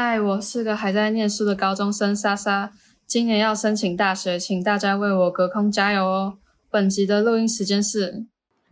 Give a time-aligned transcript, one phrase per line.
[0.00, 2.70] 嗨，我是个还在念书的高中生莎莎，
[3.04, 6.38] 今年要申请大学，请大家为我隔空加油哦。
[6.70, 8.24] 本集的录音时间是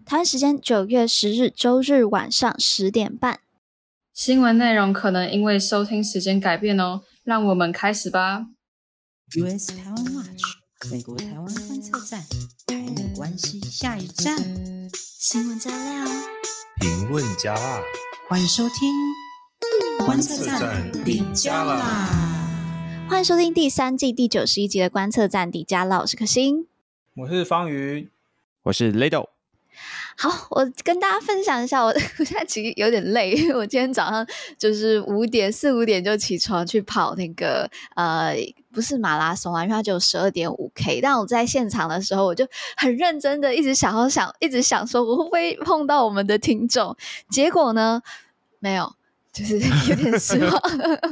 [0.05, 3.41] 台湾时间九月十日周日晚上十点半。
[4.15, 8.47] 新闻内容可能因为收听时间改变哦，让我们开始吧。
[9.37, 12.23] US 台湾 Watch，美国台湾观测站，
[12.69, 14.39] 台美关系下一站。
[15.19, 16.09] 新闻加料，
[16.81, 17.81] 评论加辣，
[18.29, 18.89] 欢迎收听
[20.05, 22.09] 观测站底加啦。
[23.09, 26.67] 欢迎收听第三季第九十一集的观测站底加辣，我是可心，
[27.15, 28.09] 我是方瑜，
[28.65, 29.29] 我是 Lado。
[30.19, 31.89] 好，我跟大家分享一下，我
[32.19, 34.27] 我现在其实有点累，因为我今天早上
[34.59, 38.35] 就是五点四五点就起床去跑那个呃，
[38.73, 41.01] 不是马拉松啊，因为它只有十二点五 K。
[41.01, 46.97] 但我在现场的时候，我就很认真的一直想要想，一直想说我会不会碰到我们的听众，
[47.29, 48.03] 结果呢，
[48.59, 48.96] 没有。
[49.37, 49.59] 就是
[49.91, 50.51] 有点失望，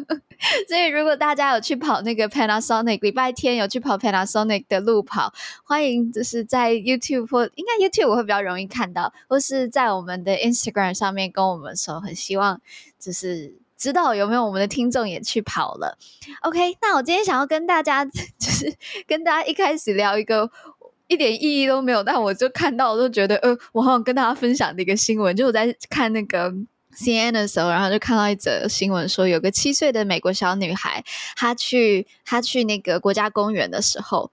[0.67, 5.31] 所以如果大家有去跑那个 Panasonic，礼拜天有去跑 Panasonic 的路跑，
[5.63, 12.63] 欢迎就是在 YouTube 或应该 YouTube 我会比较容易看到，或是在我们的 Instagram 上面跟我们说，很希望
[12.99, 15.99] 就是知道有没有我们的听众也去跑了。
[16.41, 18.75] OK，那我今天想要跟大家 就是
[19.07, 20.51] 跟大家一开始聊一个
[21.09, 26.51] 一点意义都没有，但我就看到我就觉得呃，我好想跟大家分享的一个新闻，就我在看那个。
[26.97, 31.05] CNN 的时候，然后就看到一则新闻，说有个七岁的美国小女孩，
[31.37, 34.31] 她去她去那个国家公园的时候，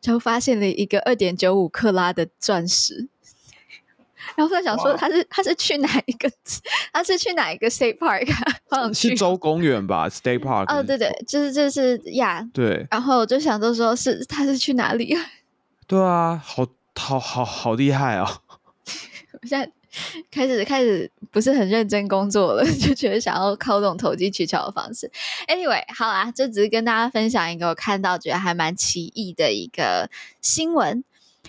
[0.00, 3.08] 就发现了一个二点九五克拉的钻石。
[4.36, 6.30] 然后在想说，她是她是去哪一个？
[6.92, 8.32] 她是去哪一个 State Park？
[8.68, 10.74] 啊、是州公园吧？State Park？
[10.74, 12.40] 哦，对对，就是就是呀。
[12.40, 12.86] Yeah, 对。
[12.90, 15.16] 然后我就想说，说是她是去哪里？
[15.86, 18.58] 对啊，好好好好厉害啊、哦！
[19.40, 19.70] 我现在。
[20.28, 25.10] 开始开始不是很认真工作了， 就觉得想要靠这种投机取巧的方式。
[25.48, 30.08] Anyway，好啦，这只是跟大家分享一个我看到觉得还蛮奇异的一个
[30.40, 31.02] 新闻。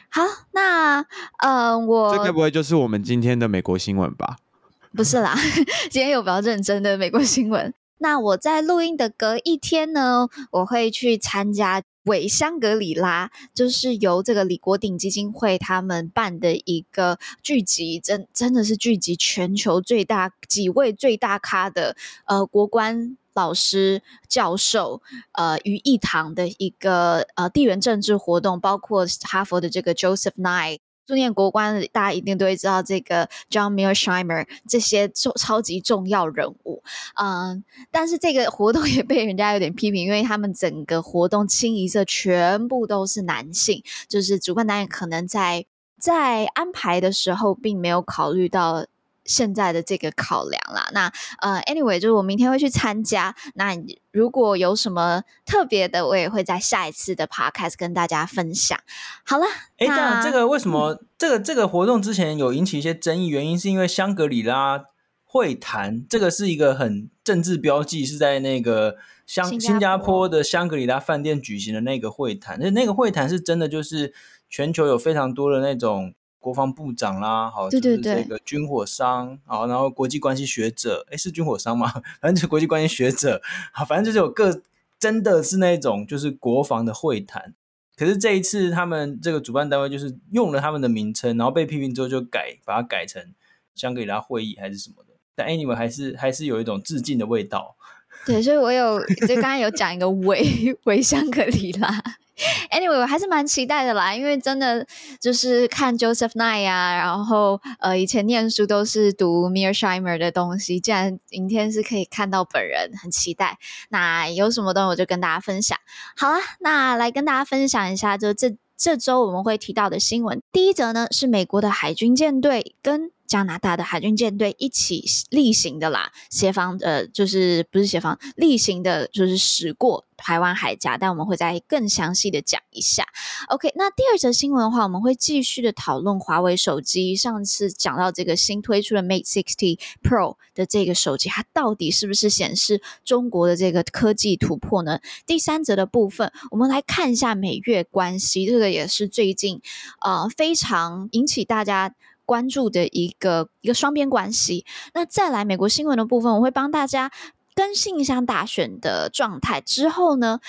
[0.09, 1.05] 好，那
[1.37, 4.37] 呃，我这该不会就是我们今天的美国新闻吧？
[4.95, 5.35] 不是啦，
[5.91, 7.71] 今天有比较认真的美国新闻。
[7.99, 11.83] 那我在录音的隔一天呢，我会去参加。
[12.05, 21.95] 伪香格里拉就是由这个李国鼎基金会他们办的一个聚集，真真的是聚集全球最大几位最大咖的
[22.25, 25.01] 呃国关老师教授
[25.33, 30.79] 呃于一堂的一个呃地缘政治活动，包括哈佛的这个 Joseph Nye。
[31.07, 36.83] 苏念国关，大家一定都会知道这个 John Mearsheimer 这些重超级重要人物，
[37.15, 45.65] 嗯，但是这个活动 也被人家有点批评，因为他们整个活动清一色全部都是男性，就是主办单位可能在
[45.99, 48.85] 在安排的时候并没有考虑到。
[49.25, 53.35] 现在的这个考量啦，那呃，anyway，就是我明天会去参加。
[53.55, 53.75] 那
[54.11, 58.79] 如果有什么特别的，我也会在下一次的 podcast 跟大家分享。
[59.25, 59.45] 好了，
[59.77, 63.27] 哎，这样这个为什么、嗯、这个这个活动之前有引起一些争议？
[63.27, 64.85] 原因是因为香格里拉
[65.23, 72.59] 会谈，这个是一个很政治标记，是在那个香新加，新加坡的香格里拉饭店举行的那个会谈。
[72.59, 74.13] 那那个会谈是真的，就是
[74.47, 76.13] 全球有非常多的那种。
[76.45, 81.91] 国防部长啦，好，就是这个军火商，好，然后国际关系学者，哎，是军火商吗？
[82.21, 83.41] 反正就是国际关系学者，
[83.71, 84.61] 好，反正就是有个
[84.99, 87.55] 真的是那种就是国防的会谈。
[87.97, 93.33] 可是这一次他们这个主办单位就是用了他们的名称，然后被批评之后就改，把它改成
[93.73, 95.15] 香格里拉会议还是什么的。
[95.33, 97.75] 但 anyway 还是还是有一种致敬的味道。
[98.23, 101.89] 对，所以我有就刚刚有讲一个伪伪香格里拉。
[102.69, 104.85] Anyway，我还是蛮期待的啦，因为真的
[105.19, 113.57] 就是看 Joseph Nye 啊，然后呃，以前念书都是读 Mearsheimer 的东西，既然明天是可以看到本人，很期待。
[113.89, 115.77] 那有什么东西我就跟大家分享。
[116.17, 120.41] 好了，那来跟大家分享一下，就这这周我们会提到的新闻。
[120.51, 123.14] 第一则呢是美国的海军舰队跟。
[123.27, 133.05] 加拿大的海军舰队一起例行的啦，协防呃，就是不是协防，例行的，就是驶过台湾海峡，但我们会再更详细的讲一下。
[133.49, 137.15] OK，那第二则新闻的话，我们会继续的讨论华为手机。
[137.15, 144.99] 上次讲到这个新推出的 Mate 60 Pro 的这个手机，它到底是不是显示中国的这个科技突破呢？
[145.25, 149.61] 第三则的部分，我们来看一下美越关系，这个也是最近
[150.01, 151.93] 呃非常引起大家。
[152.25, 154.65] 关注的一个一个双边关系。
[154.93, 157.11] 那再来美国新闻的部分，我会帮大家
[157.55, 159.61] 更新一下大选的状态。
[159.61, 160.39] 之后呢，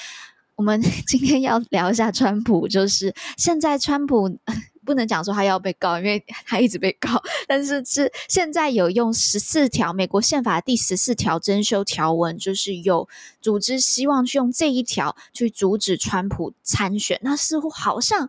[0.56, 4.38] 我们 今天要聊一下川普，就是现在川普
[4.86, 7.20] 不能讲说他要被告，因为他一直被告。
[7.48, 13.08] 但是是现在有用十四条美国宪法第十四条增修条文，就是有
[13.42, 17.18] 组织希望去用这一条去阻止川普参选。
[17.22, 18.28] 那似乎好像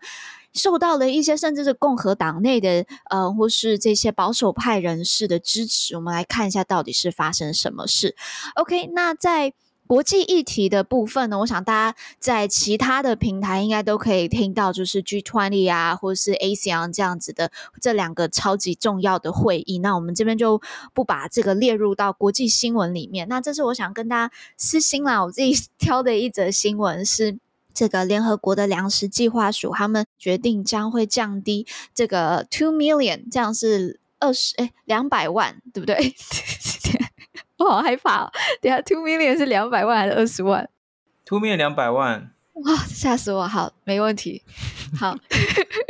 [0.54, 5.96] 受到了一些甚至是共和党内的呃，或是这些保守派人士的支持。
[5.96, 8.16] 我们来看一下到底是发生什么事。
[8.56, 9.54] OK，那在。
[9.88, 19.80] 国际议题的部分呢，我想大家在其他的平台应该都可以听到，就是 G20 啊，或是 ASEAN 这样子的这两个超级重要的会议。
[19.80, 20.62] 那我们这边就
[20.94, 23.30] 不把这个列入到国际新闻里面。
[23.30, 27.40] 那这是我想跟大家私心啦，我自己 挑的一则新闻是
[27.77, 36.15] 这个联合国的粮食计划署，他们决定将会降低这个 two million，这样是二十哎两百万，对不对？
[37.59, 38.31] 我好害怕哦！
[38.59, 40.68] 等下，two million 是两百万还是二十万
[41.24, 43.47] ？two million 两百万，哇，吓死我！
[43.47, 44.41] 好，没问题，
[45.00, 45.15] 好。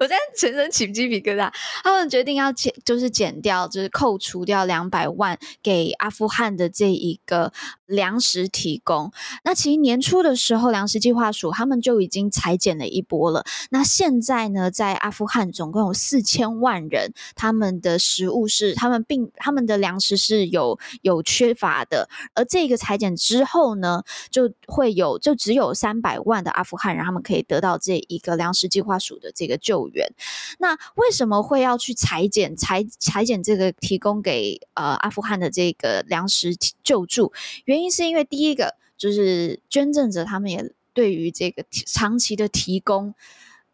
[0.00, 1.52] 我现在全身起鸡皮疙瘩。
[1.82, 7.52] 他们决定要减，就是减掉，就是扣除掉两百万给阿富汗的这一个
[7.86, 9.12] 粮食提供。
[9.44, 13.44] 那其实年初的时候，粮食计划署他们就已经裁减了一波了。
[13.70, 22.08] 那现在呢，在阿富汗总共有四千万人，他们的食物是他们并他们的粮食是有有缺乏的。
[22.34, 29.75] 而这个裁减之后呢，就会有就只有三百万的阿富汗人，他们可以得到这一个粮食计划署的这个救。
[29.76, 30.10] 救援，
[30.58, 37.32] 那为什么会要去裁减裁裁减这个提供给呃阿富汗的这个粮食救助？
[37.66, 43.14] 原因是因为第一个就是捐赠者他们也对于这个长期的提供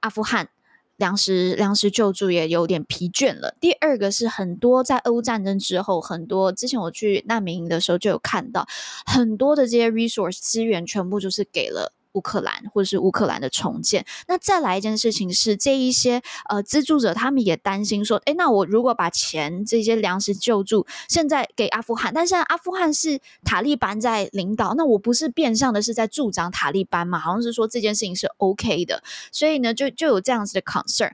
[0.00, 0.48] 阿富汗
[0.96, 3.56] 粮食粮食救助也有点疲倦了。
[3.60, 8.66] 第二个是很多在俄乌战争之后，很多之前我去难民营的时候就有看到
[9.06, 11.92] 很多的这些 resource 资源全部就是给了。
[12.12, 27.18] 乌克兰或者是乌克兰的重建，那再来一件事情是，这一些呃资助者他们也担心说，诶，那我如果把钱这些粮食救助现在给阿富汗，但现在阿富汗是塔利班在领导，那我不是变相的是在助长塔利班嘛？
[27.18, 31.12] 好像是说这件事情是 OK 的，所以呢，就就有这样子的 concern。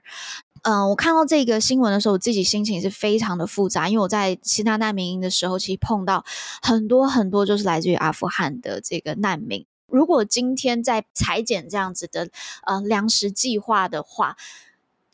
[0.63, 6.25] 嗯、我看到这个新闻的时候，我自己心情是非常的复杂，因为我在其他难民营的时候，其实碰到
[6.61, 9.65] 很多很多就是来自于阿富汗的这个难民。
[9.89, 12.29] 如果今天在裁减这样子的
[12.65, 14.37] 呃粮食计划的话，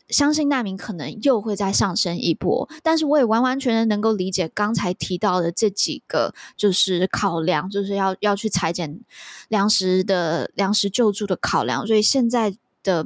[0.07, 2.69] 相信难民可能又会再上升一波。
[2.83, 8.99] 但是我也完完全全能够理解刚才提到的这几个就是考量，就是要要去裁减
[9.47, 11.87] 粮食的粮食救助的考量。
[11.87, 13.03] 所以现在的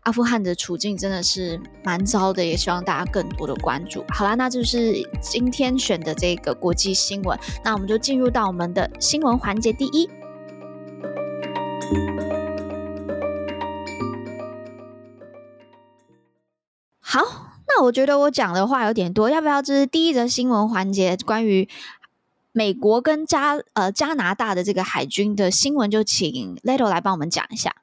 [0.00, 4.04] 阿富汗的处境真的是蛮糟的，也希望大家更多的关注。
[4.08, 10.10] 好啦，那就是今天选的这个国际新闻，那我们就进入到我们的新闻环节第一。
[17.00, 17.20] 好，
[17.68, 21.68] 那我觉得我讲的话有点多，要不要就是第一则新闻环节，关于
[22.50, 27.74] 美国跟加呃加拿大的这个海军的新闻，就请 Leto 来帮我们讲一下。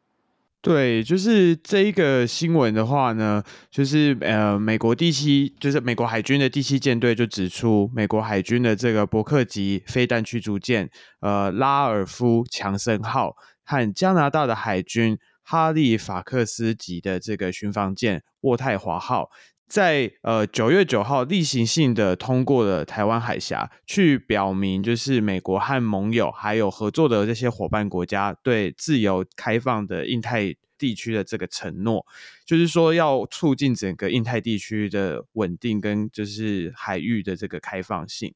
[0.61, 10.89] 对，就是这一个新闻的话呢，就是呃美国第七，就是美国海军的第七舰队就指出，美国海军的这个伯克级飞弹驱逐舰
[11.21, 15.17] 呃拉尔夫强森号和加拿大的海军。
[15.43, 19.29] 哈利法克斯级的这个巡防舰渥太华号，
[19.67, 32.05] 在呃九月九号例行性的通过了台湾海峡，去表明就是美国和盟友还有合作的这些伙伴国家对自由开放的印太地区的这个承诺，
[32.45, 38.33] 就是说要促进整个印太地区的稳定跟就是海域的这个开放性。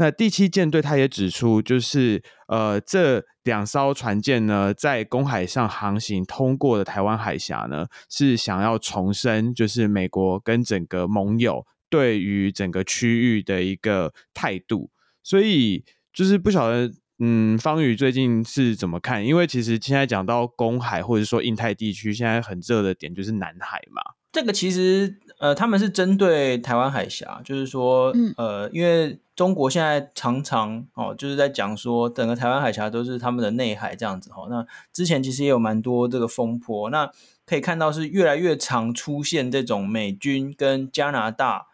[0.00, 14.90] 那第七舰队他也指出，就是呃，这两艘船舰呢，在公海上航行通过的台湾海峡呢，是想要重申，就是美国跟整个盟友对于整个区域的一个态度。
[15.22, 19.24] 所以就是不晓得，嗯，方宇最近是怎么看？
[19.24, 24.02] 因为其实现在讲到公海或者说印太地区，现在很热的点就是南海嘛。
[24.32, 29.20] 这个其实呃，他们是针对台湾海峡，就是说，呃，因为。
[29.36, 34.46] 中国现在常常哦，就是在讲说，整个台湾海峡都是他们的内海这样子哈。
[34.50, 37.10] 那之前其实也有蛮多这个风波，那
[37.46, 41.68] 可以看到是越来越常出现这种美军跟加拿大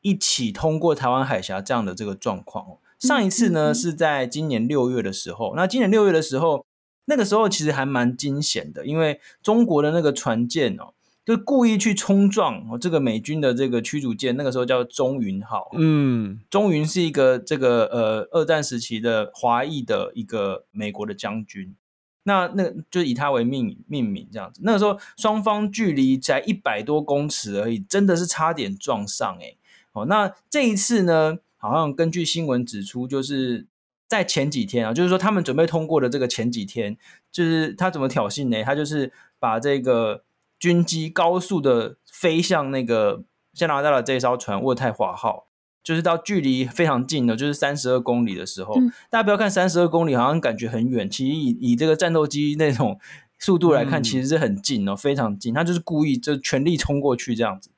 [0.00, 2.78] 一起通过台湾海峡这样的这个状况。
[2.98, 6.64] 上一次呢是在今年六月的时候，那今年六月的时候，
[7.06, 10.92] 那个时候其实还蛮惊险的，因为中国的那个船舰哦。
[11.26, 15.68] 就故意去冲撞哦，这个美军的这个驱逐舰，那个时候叫中云号。
[15.76, 21.74] 嗯，中云是一个这个呃二战时期的华裔的一个美国的将军。
[22.22, 24.60] 那那就以他为命命名这样子。
[24.62, 29.56] 那个时候双方距离才一百多公尺而已，真的是差点撞上哎。
[29.94, 33.66] 哦，那这一次呢，好像根据新闻指出，就是
[34.08, 36.96] 在前几天啊，就是说他们准备通过的这个前几天，
[37.30, 38.62] 就是他怎么挑衅呢？
[38.64, 40.24] 他就是把这个
[40.58, 45.44] 军机高速的飞向那个加拿大的这艘船“渥太华号”。
[45.86, 51.08] 就是到距离非常近的，就是三十二公里的时候，嗯、大家不要看三十二公里，好像感觉很远。
[51.08, 52.98] 其实以以这个战斗机那种
[53.38, 55.54] 速度来看，其实是很近哦，嗯、非常近。
[55.54, 57.70] 他就是故意就全力冲过去这样子，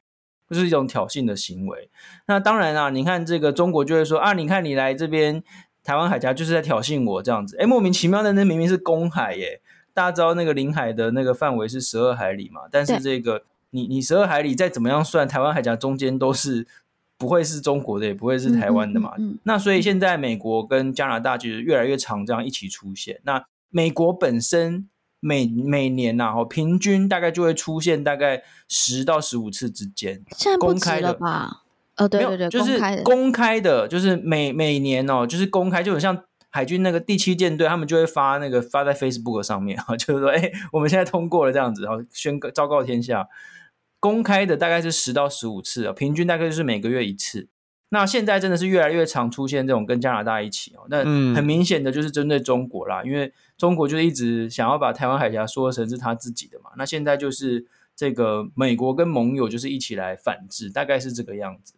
[0.50, 1.88] 就是一种挑衅的行为。
[2.26, 5.42] 那当然啊，你看这个中国就会说啊，你看你来这边
[5.82, 7.56] 台湾海峡就是在挑衅我这样子。
[7.58, 9.60] 哎，莫名其妙的，那明明是公海耶。
[9.94, 12.62] 大家知道那个领海的那个范围是十二海里嘛？
[12.70, 16.66] 但是这个你你十二海里再怎么样算，台湾海峡中间都是。
[17.20, 19.12] 不会是中国的，也不会是台湾的嘛。
[19.18, 23.18] 嗯嗯嗯、那所以现在美国跟加拿大就是越来越常这样一起出现。
[23.24, 24.88] 那美国本身
[25.20, 30.22] 每每年呐、啊，平均大概就会出现大概十到十五次之间。
[30.36, 31.62] 现在公开了吧？
[31.96, 43.28] 哦，对对对，就是公开的，就是每每年哦，就是公开，就很像海军那个第七舰队，他们就会发那个发在 Facebook 上面啊， 就是说，哎，我们现在通过了这样子，然后宣告昭告天下。
[44.00, 47.48] 公开的大概是十到十五次啊，平均大概就是每个月一次。
[47.90, 50.98] 那现在真的是越来越常出现这种跟加拿大一起哦，那
[51.34, 56.70] 很明显的就是针对中国啦，嗯、因为中国就是一直想要把台湾海峡说成是他自己的嘛。
[56.76, 57.66] 那现在就是
[57.96, 61.74] 这个美国跟盟友就是一起来反制，大概是这个样子。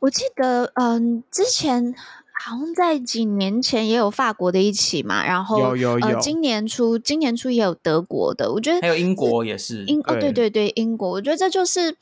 [0.00, 1.94] 我记得，嗯，之前。
[2.34, 11.94] 好像在几年前也有法国的一起嘛，然后有有有，呃，今年初今年初也有德国的，我觉得还有英国也是英哦，对对对，英国，我觉得这就是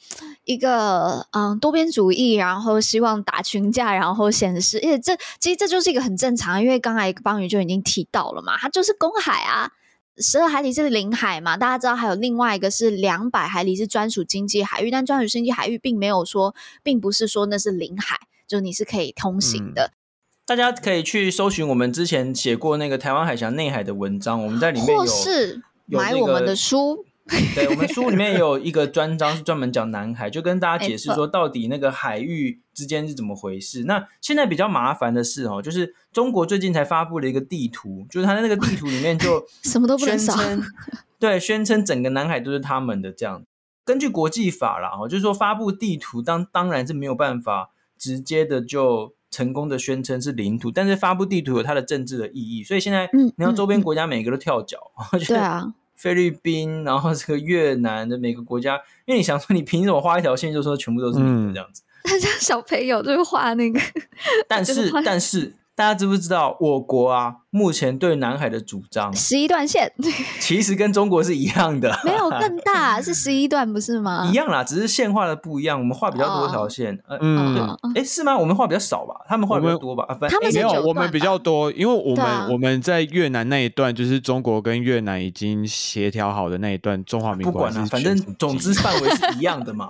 [0.51, 9.71] 一个嗯多边主义，然后希望打群架，然后显示，而且这其实这就是一个很正常，因为刚才邦宇就已经提到了嘛，它就是公海啊，
[10.19, 19.93] 十二海里是领海嘛，大家知道还有另外一个是两百海里是专属经济海域，但专属经济海域并没有说，并不是说那是领海，就你是可以通行的。
[19.93, 19.97] 嗯
[20.47, 27.05] 大家可以去搜寻我们之前写过那个台湾海峡内海的文章，我们在里面有，或是买我们的书。
[27.55, 33.85] 对，我们书里面有一个专章是专门讲南海，就跟大家解释说到底那个海域之间是怎么回事。
[33.85, 40.35] 那现在比较麻烦的是哦，就是中国最近才发布了一个地图，就是它在那个地图里面就 什么都不能少，
[41.21, 43.45] 对，宣称整个南海都是他们的这样。
[43.85, 49.15] 根据国际法啦，哦，就是说发布地图当当然是没有办法直接的就。
[49.33, 54.77] 成功的宣称是领土，但是发布地图有它的政治的意义，所以现在你看周边国家每个都跳脚，
[55.29, 61.83] 对啊，菲律宾，然后这个越南的每个国家，因为你想说你凭什么画一条线就说全部都是你的这样子？
[62.03, 63.79] 大家小朋友就是画那个，
[64.49, 65.53] 但是但是。
[65.81, 69.11] 大家知不知道我国啊，目前对南海的主张？
[69.17, 69.91] 十一段线，
[70.39, 74.29] 其实跟中国是一样的，没有更大，是十一段不是吗？
[74.31, 78.37] 一样啦，只是线画的不一样，我们画比较多条线，嗯，哎，是吗？
[78.37, 79.15] 我们画比较少吧？
[79.27, 80.05] 他们画比较多吧？
[80.29, 89.89] 他们没有，我们比较多，因为我们我们在越南那一段，就是中国跟越南已经协调好的那一段，中华民国不管了，反正总之范围是一样的嘛。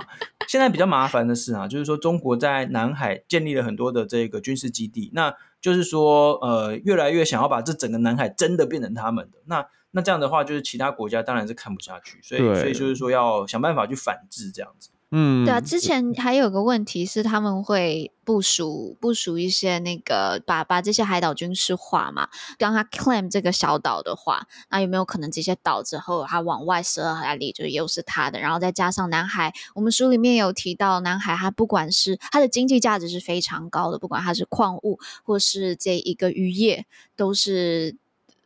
[0.51, 5.33] 现在比较麻烦的是啊，就是说中国在南海建立了很多的这个军事基地，那。
[5.61, 14.89] 就是说，呃，越来越想要把这整个南海真的变成他们的，那那这样的话，就是其他国家当然是看不下去，所以所以就是说要想办法去反制这样子。
[15.13, 28.39] 嗯，对啊，之前还有个问题是他们会部署部署一些那个把把这些海岛军事化嘛，让他 claim 这个小岛的话，那有没有可能这些岛之后他往外十二海里就又是他的？
[28.39, 36.87] 然后再加上南海，我们书里面有提到南海，它不管是它的经济价值是非常高的，不管它是矿物或是这一个渔业，
[37.17, 37.97] 都是。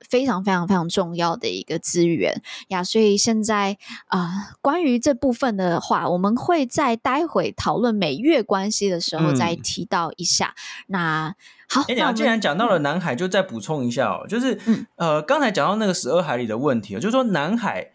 [0.09, 4.31] 非常非常非常重要的一个资源呀，所以现在啊、呃，
[4.61, 10.55] 关于这部分的话，我们会在待会讨论美越关系的时候再提到一下。
[10.55, 10.55] 嗯、
[10.89, 11.35] 那
[11.69, 17.91] 好，哎、欸，你既然讲到了南海，就再补充一下哦，就是、嗯、呃，刚才讲到那个十二海里的问题，就是说南海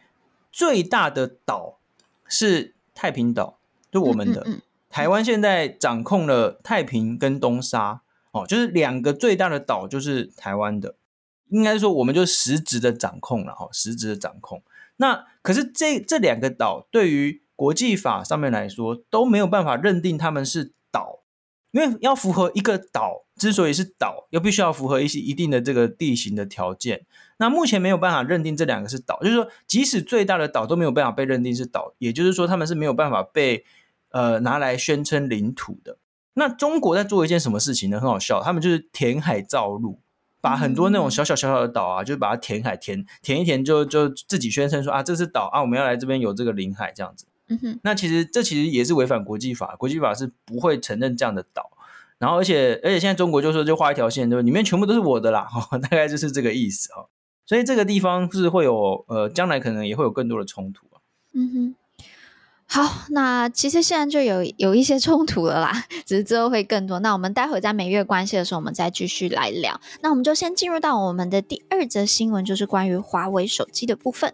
[0.51, 1.78] 最大的岛
[2.28, 3.60] 是太平岛，
[3.92, 4.46] 就我们的、
[4.89, 8.01] 台湾现在掌控了太平跟东沙
[8.32, 10.96] 哦，就是两个最大的岛就是台湾的。
[11.50, 14.63] 应该说，我们就实质的掌控了哈，实质的掌控。
[14.98, 21.20] 那可是这这两个岛对于国际法上面来说都没有办法认定他们是岛，
[21.72, 27.06] 因为要符合一个岛之所以是岛，又必须要符合一些一定的这个地形的条件。
[27.38, 33.63] 那目前没有办法认定这两个是岛，就是说，即使最大的岛都没有办法被认定是岛，也就是说，他们是没有办法被
[34.10, 35.98] 呃拿来宣称领土的。
[36.34, 38.00] 那中国在做一件什么事情呢？
[38.00, 40.00] 很好笑，他们就是填海造陆。
[40.41, 47.25] 把很多那种小小小小的岛啊，就把它填海填填一填就，就就自己宣称说啊，这是岛啊，我们要来这边有这个领海这样子。
[47.48, 51.72] 嗯哼，那其实这其实也是违反国际法，国际法是不会承认这样的岛。
[52.19, 54.41] 然后而且而且现在中国就说就画一条线，对吧？
[54.43, 55.48] 里面全部都是我的啦，
[55.81, 57.08] 大概就是这个意思哈。
[57.46, 61.01] 所以这个地方是会有呃，将来可能也会有更多的冲突啊。
[61.34, 61.75] 嗯哼。
[62.71, 66.99] 好，那其实现在就有有一些冲突了啦，只是之后会更多。
[66.99, 69.81] 那我们待会在美越关系的时候，我们再继续来聊。
[70.01, 74.31] 那我们就先进入到我们的第二则新闻，就是关于华为手机的部分。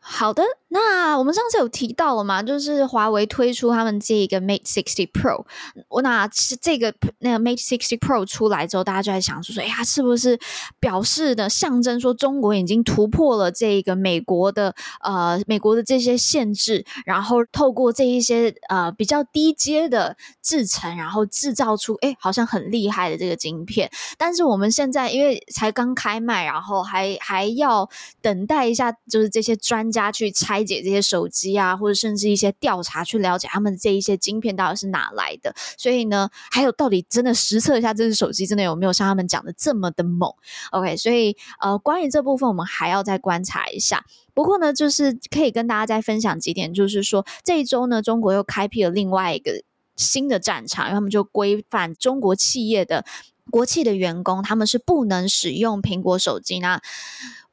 [0.00, 0.42] 好的，
[0.78, 5.46] 那我们上次有提到了嘛，就是华为推出他们这一个 Mate 60 Pro，
[5.88, 10.38] 我那是这个那个 Mate 60 Pro 出来之后，大家就在想说说，哎呀，是不是
[10.78, 23.90] 表示的象征说中国已经突破了这个美国的呃美国的这些限制，然后透过这一些呃比较低阶的制程，然后制造出哎好像很厉害的这个晶片。
[24.18, 27.88] 但是我们现在因为才刚开卖，然后还还要
[28.20, 30.12] 等待一下，就是这些专家。
[30.16, 35.54] 去拆解这些手机啊，或者甚至一些调查，去了解他们这一些晶片到底是哪来的。
[35.78, 40.30] 所以呢，还有到底真的实测一下这只手机真的有没有像他们讲的这么的猛
[40.72, 44.04] ？OK，所以呃，关于这部分我们还要再观察一下。
[44.34, 49.62] 不过呢，就是可以跟大家再分享几点，就是说这一周呢，中国又开辟了另外一个
[49.96, 53.06] 新的战场，因为他们就规范中国企业的
[53.50, 56.80] 国企的员工，他们是不能使用苹果手机那。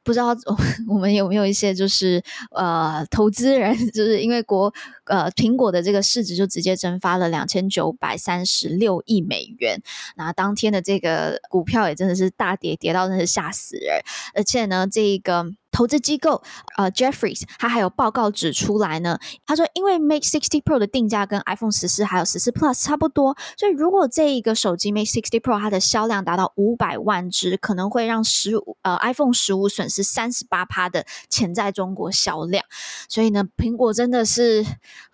[0.06, 0.36] 不知道
[0.86, 4.70] 我们有没有一些就是呃投资人， 就是因为国
[5.06, 9.80] 呃苹果的这个市值就直接蒸发了两千九百三十六亿美元，
[10.16, 14.02] 那当天的这个股票也真的是大跌，跌到真是吓死人，
[14.34, 15.46] 而且呢这一个。
[15.76, 16.40] 投资机构
[16.76, 19.18] 呃 Jeffries 他还有报告指出来呢。
[19.44, 32.64] 他说，因为 Mate 60 Pro 的定价跟 iPhone 十四还有十四 Plus 差不多，所以如果这一个手机 Mate 60 Pro 它的销量达到五百万只，可能会让十五呃 iPhone 十五损失三十八趴的潜在中国销量。
[33.08, 34.64] 所以呢，苹果真的是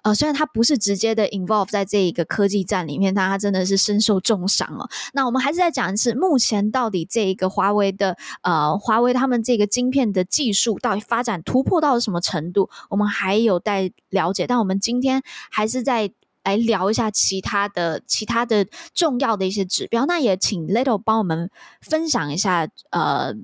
[0.02, 4.88] 呃，虽然它不是直接的 involve 在这一个科技战里面，但它真的是身受重伤哦。
[5.12, 12.70] 那我们还是再讲一次，目前到底这一个华为的呃，华为他们这个晶片的技术到底发展突破到了什么程度？
[12.88, 14.46] 我们还有待了解。
[14.46, 16.10] 但我们今天还是在
[16.44, 20.06] 来聊一下其他的、其他的重要的一些指标。
[20.06, 21.50] 那也请 Little 帮我们
[21.80, 23.34] 分享一下呃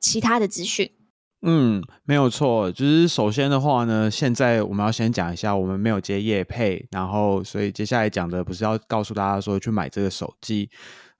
[0.00, 0.90] 其他的资讯。
[1.46, 2.72] 嗯，没有错。
[2.72, 10.70] 就是首先的话呢，现在我们要先讲一下，我们没有接业配，然后所以接下来讲的不是要告诉大家说去买这个手机。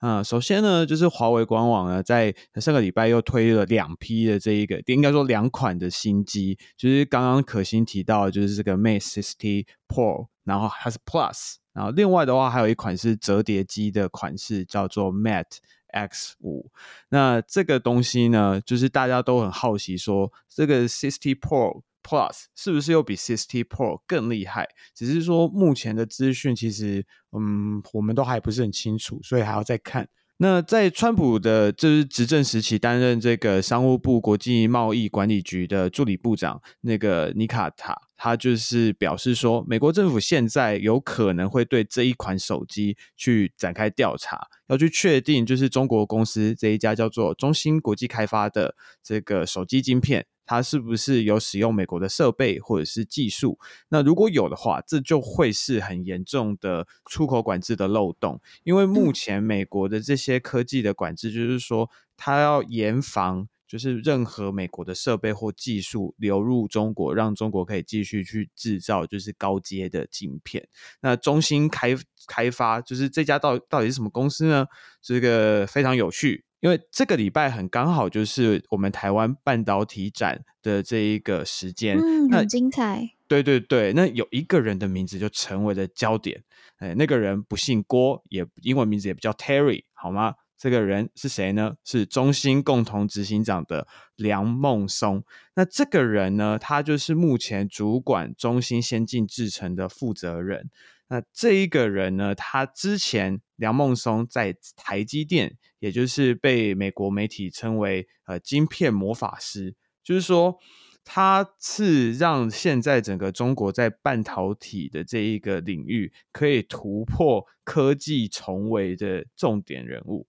[0.07, 16.71] 嗯，首先呢，就是华为官网呢，在上个礼拜又推了两批的这一个，应该说两款的新机，就是刚刚可心提到，就是这个 Mate 60 Pro，然后还是 Plus，然后另外的话还有一款是折叠机的款式，叫做 Mate X 五。
[17.09, 21.81] 那这个东西呢，就是大家都很好奇说，这个60 Pro。
[22.05, 24.69] Plus 是不是又比 Sixty Pro 更厉害？
[24.95, 30.07] 只是说目前的资讯其实，嗯，我们都还不是很清楚，所以还要再看。
[30.37, 50.27] 那在川普的就是执政时期，担任这个商务部国际贸易管理局的助理部长，那个尼卡塔，他就是表示说，美国政府现在有可能会对这一款手机去展开调查，要去确定就是中国公司这一家叫做中芯国际开发的这个手机晶片。
[50.47, 53.59] 它是不是有使用美国的设备或者是技术？
[53.89, 58.41] 那如果有的话，这就会是很严重的出口管制的漏洞。
[58.63, 70.69] 因为目前美国的这些科技的管制，就是说它要严防，就是任何美国的设备或技术流入中国，让中国可以继续去制造就是高阶的晶片。
[71.01, 74.67] 那中芯开开发就是这家到到底是什么公司呢？
[75.03, 76.45] 这个非常有趣。
[76.65, 83.07] 因为这个礼拜很刚好就是我们台湾半导体展的这一个时间，嗯，很精彩。
[83.29, 86.43] 对对对，那有一个人的名字就成为了焦点，
[86.79, 90.37] 哎，那个人不姓郭，也英文名字也不叫 Terry，好吗？
[90.57, 91.75] 这个人是谁呢？
[91.85, 95.23] 是中芯共同执行长的梁孟松。
[95.57, 100.71] 那这个人呢，他就是目前主管中芯先进制程的负责人。
[101.09, 110.59] 那这一个人呢，他之前梁孟松在台积电，也就是被美国媒体称为呃晶片魔法师，就是说
[111.05, 120.27] 他是让现在整个中国在半导体的这一个领域可以突破科技重围的重点人物。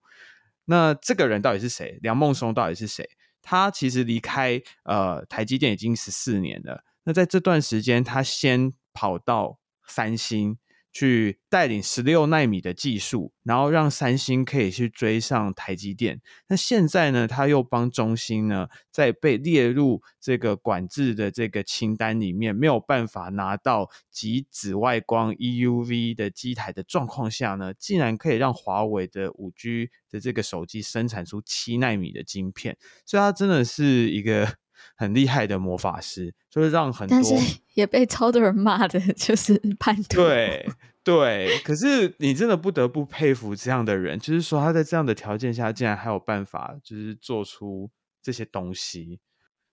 [0.66, 1.98] 那这个人到底是谁？
[2.02, 3.08] 梁孟松到底是谁？
[3.42, 6.84] 他其实离开呃台积电已经十四年了。
[7.04, 10.58] 那在这段时间，他先跑到三星。
[10.96, 16.22] 去带领十六纳米的技术，然后让三星可以去追上台积电。
[16.48, 32.78] 那现在呢，他又帮中兴呢，在被列入这个管制的这个清单里面，没有办法拿到极紫外光 EUV 的机台的状况下呢，竟然可以让华为的五 G 的这个手机生产出七纳米的晶片。
[33.04, 34.54] 所以，它真的是一个
[34.96, 37.34] 很厉害的魔法师，就是让很多，但是
[37.74, 40.16] 也被超多人骂的，就是叛徒。
[40.16, 40.68] 对
[41.04, 47.90] 对，可是你真的不得不佩服这样的人，就是说他在这样的条件下，竟然还有办法，就是做出
[48.22, 49.20] 这些东西。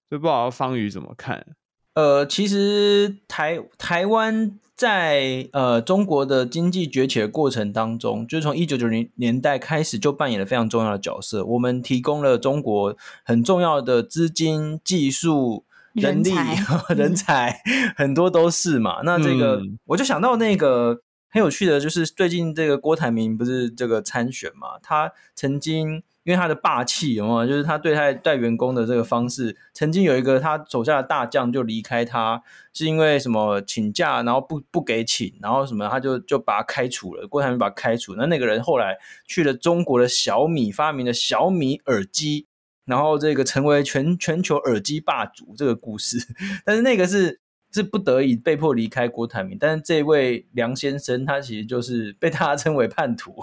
[0.10, 1.56] 就不知道方宇怎么看？
[1.95, 11.45] 呃，其实台台湾在呃中国的经济崛起的过程当中，就是从一九九零年代开始就扮演了非常重要的角色。
[11.45, 17.62] 我们提供了中国很重要的资金、技术、人力、 人才，人才
[17.95, 19.01] 很多都是嘛。
[19.03, 26.01] 那这个、嗯、我就想到那个很有趣的，就是最近这个郭台铭不是这个参选嘛，他曾经。
[26.24, 27.48] 因为他的霸气，有没有？
[27.48, 37.28] 就是他对待带员工的这个方式，曾经有一个他手下的大将就离开他，是因为什么请假，然后不不给请，然后什么他就就把他开除了。
[37.28, 42.48] 郭台铭把他开除，那那个人后来去了中国的小米，发明了小米耳机，
[42.86, 46.18] 然后这个成为全全球耳机霸主这个故事。
[46.64, 47.42] 但是那个是
[47.74, 53.36] 是不得已被迫离开郭台铭，但是这位梁先生他其实就是被大家 称为叛徒，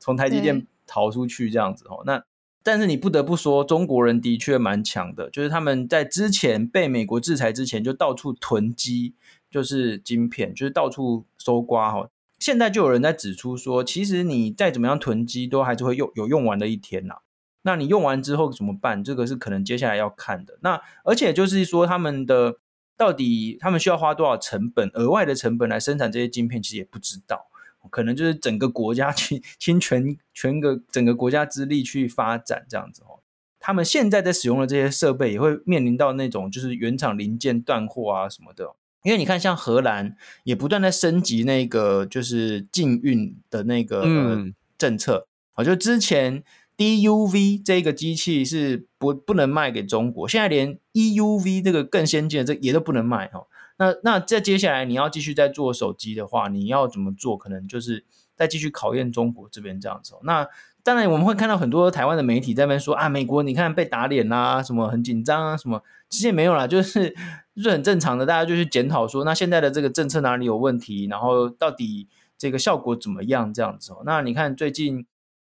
[0.00, 0.66] 从台积电。
[0.86, 2.24] 逃出去这样子哦，那
[2.62, 9.14] 但是你不得不说，中国人的确蛮强的，就是他们在之前被美国制裁之前，就到处囤积，
[9.50, 12.08] 就是晶片，就是到处搜刮哈。
[12.38, 17.16] 现在就有人在指出说，其实你再怎么样囤积，都还是会用有用完的一天呐。
[17.62, 19.04] 那你用完之后怎么办？
[19.04, 20.58] 这个是可能接下来要看的。
[20.62, 22.56] 那而且就是说，他们的
[22.96, 27.46] 到底他们需要花多少成本，额外的成本来生产这些晶片，其实也不知道。
[27.90, 33.20] 可能就是整个国家去倾全全个整个国家之力去发展这样子哦。
[33.60, 38.74] 他们现在在使用的这些设备也会面临到那种就是原厂零件断货啊什么的。
[39.04, 44.02] 因为你看，像荷兰也不断在升级那个就是禁运的那个
[44.78, 46.42] 政策啊，就之前
[46.78, 53.46] DUV 这个机器是不不能卖给中国，现在连 EUV 这个更先进的这也都不能卖哦。
[53.76, 57.36] 那那再接下来你要继续再做手机的话，你要怎么做？
[57.36, 58.04] 可能就是
[58.36, 60.14] 再继续考验中国这边这样子。
[60.22, 60.46] 那
[60.84, 67.10] 当然我们会看到很多台湾的媒体在那边说啊，美国你看被打脸啦，什么很紧张啊，什么其实也没有啦，就是
[67.56, 72.06] 就是很正常的，大家就去检讨说，那现在的这个政策哪里有问题，然后到底
[72.38, 73.92] 这个效果怎么样这样子。
[74.04, 75.04] 那你看最近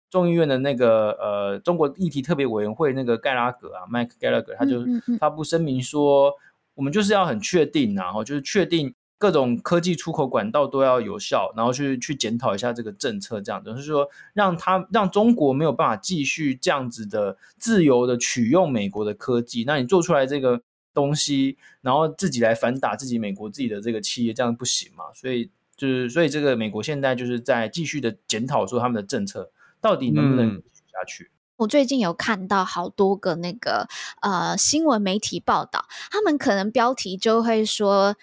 [0.10, 4.86] 众议院的那个呃中国议题特别委员会那个盖拉格啊，Mike Gallagher，他就
[5.20, 6.32] 发布声明说。
[6.76, 19.64] 我们就是要很确定，然后就是确定各种科技出口管道都要有效，然后去去检讨一下这个政策，这样子就是说，让他让中国没有办法继续这样子的自由的取用美国的科技。
[19.66, 20.62] 那你做出来这个
[20.94, 25.06] 东西，然后自己来反打自己美国自己的这个企业，这样不行嘛？
[25.14, 30.56] 所以就是，所以这个美国现在就是在继续的检讨，说他们的政策到底能不能
[30.92, 31.26] 下去。
[31.26, 33.88] 嗯我最近有看到好多个那个
[34.22, 38.16] 呃新闻媒体报道，他们可能标题就会说。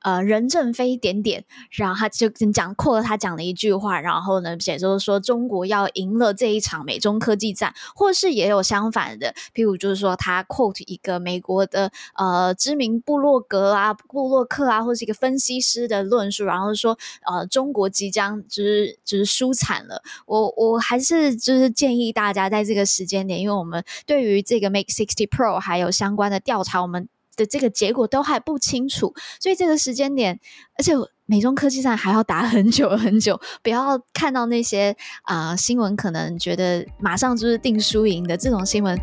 [0.00, 20.02] 呃，任正非点点，然后他就跟讲扩了他讲了一句话，然后呢，写就是说中国要赢了这一场美中科技战，或是也有相反的，譬如就是说他 quote 一个美国的呃知名布洛格啊、布洛克啊，或是一个分析师的论述，然后说呃中国即将就是就是输惨了。
[20.26, 27.08] 我我还是就是建议大家在这个时间点，因为我们对于这个 Mate sixty Pro 还有相关的调查，我们。
[27.38, 30.38] 的这个结果都还不清楚，所以这个时间点，
[30.76, 30.92] 而且
[31.24, 38.98] 美中科技战还要打很久很久，不要看到那些啊、呃、新闻，可能觉得马上就是定输赢的这种新闻，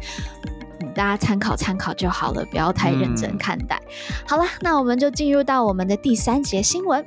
[0.81, 3.81] 嗯，大家参考参考就好了，不要太认真看待。
[3.87, 3.93] 嗯、
[4.27, 7.05] 好了，那我们就进入到我们的第三节新闻。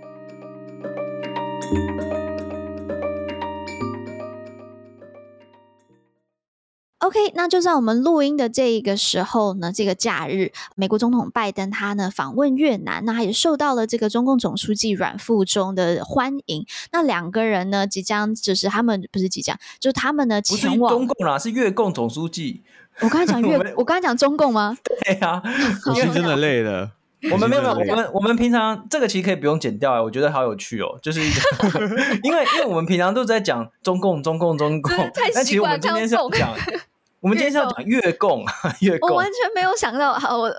[6.98, 16.66] OK，那就在我们录音的这一个时候呢，这个假日，美国总统拜登他呢访问越南，那也受到了这个中共总书记阮富中的欢迎。
[16.90, 22.62] 那两个人呢，即将就是他们不是即将，就是他们呢前往中共啦，是越共总书记。
[23.00, 24.76] 我刚才讲越， 我刚才讲中共吗？
[24.82, 25.42] 对呀、啊，
[25.87, 26.90] 我是真的累了。
[27.32, 31.80] 我们没有没有，我们我们平常这个其实可以不用剪掉啊，我觉得好有趣哦，就是一个，
[32.22, 34.92] 因为因为我们平常都在讲中共中共中共，
[35.34, 36.52] 但其实我们今天是要讲。
[37.20, 38.44] 我们今天是要讲越共，
[38.81, 40.14] 越共，我完全没有想到。
[40.14, 40.52] 好，我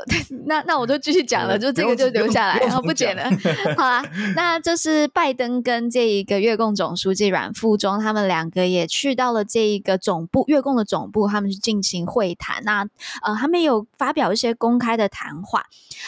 [0.46, 3.24] 那那我就继续讲了，就这个就留下来，然后不剪了。
[3.78, 4.04] 好啦，
[4.36, 12.62] 那就是拜登跟这一个月供总书记阮富中，他们两个也去到了这一个总部，月供的总部，他们去进行会谈。
[12.66, 12.82] 那
[13.24, 15.66] 呃，他们有发表一些公开的谈话。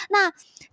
[0.09, 0.31] 那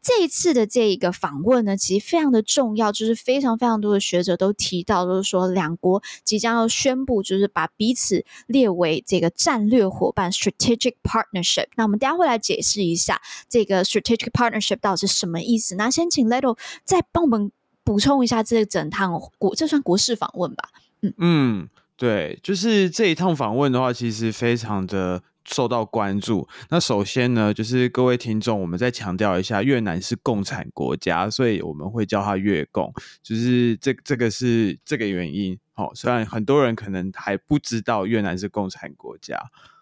[0.08, 11.66] 这一次的这一个访问呢，其实非常的重要，就是非常非常多的学者都提到，就是说两国即将要宣布，就是把彼此列为这个战略伙伴 （strategic partnership）。
[11.76, 15.74] 那我们等下会来解释一下这个 strategic partnership 到底是什么意思。
[15.74, 17.52] 那先请 Leto 再帮我们
[17.84, 20.70] 补充一下这整趟国，这算国事访问吧？
[21.02, 21.68] 嗯嗯，
[21.98, 25.22] 对，就是这一趟访问的话，其实非常的。
[25.48, 26.46] 受到关注。
[26.70, 35.58] 那首先呢，就是各位听众，我们再强调一下，越南是共产国家，所以我们会叫它越共，就是这这个是这个原因。
[35.72, 39.38] 好、哦，虽然很多人可能还不知道越南是共产国家。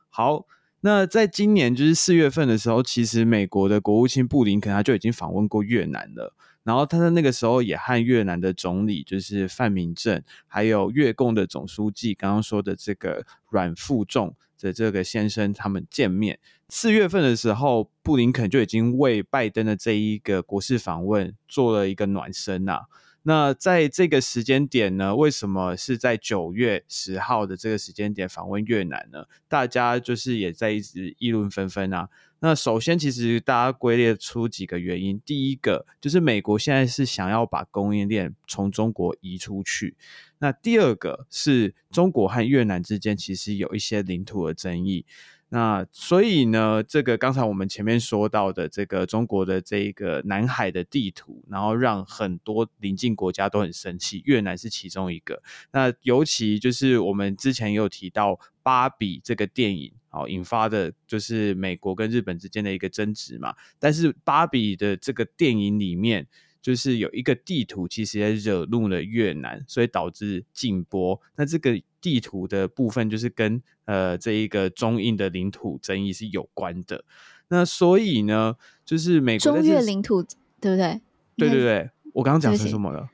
[0.08, 0.46] 好，
[0.80, 14.34] 那在今年就是四月份的时候，其实美国的国务卿布林肯他就已经访问过越南了，然后他在那个时候也和越南的总理就是范明政，还有越共的总书记刚刚说的这个阮富仲。
[14.60, 16.38] 的这个先生他们见面，
[16.68, 22.86] 四月份的时候，布林肯就已经为拜登的这一个国事访问做了一个暖身啊。
[23.28, 29.24] 那在这个时间点呢，为什么是在九月十号的这个时间点访问越南呢？
[29.48, 32.08] 大家就是也在一直议论纷纷啊。
[32.38, 39.96] 那首先，其实大家归列出几个原因，第一个就是美国现在是想要把供应链从中国移出去。
[40.38, 45.04] 那第二个是中国和越南之间其实有一些领土的争议，
[45.48, 55.42] 那所以呢，这个刚才我们前面说到的这个中国的这个南海的地图，然后让很多邻近国家都很生气，越南是其中一个。
[55.72, 58.32] 那尤其就是我们之前有提到
[58.62, 63.54] 《芭比》这个电影，好引发的就是美国跟日本之间的一个争执嘛。
[63.78, 66.26] 但是《芭比》的这个电影里面。
[66.62, 71.20] 就是有一个地图，其实也惹怒了越南，所以导致禁播。
[71.36, 77.02] 那这个地图的部分，就是跟呃这一个中印的领土争议是有关的。
[77.48, 80.22] 那所以呢，就是美国中越领土，
[80.60, 81.00] 对不对？
[81.36, 83.08] 对对对，我刚刚讲成什么了？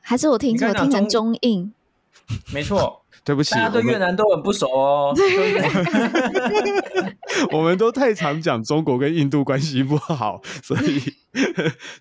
[0.00, 1.72] 还是我听听成中印？
[2.52, 3.02] 没错。
[3.24, 5.12] 对不起，大家对越南都很不熟哦。
[7.50, 11.02] 我们都太常讲中国跟印度关系不好，所以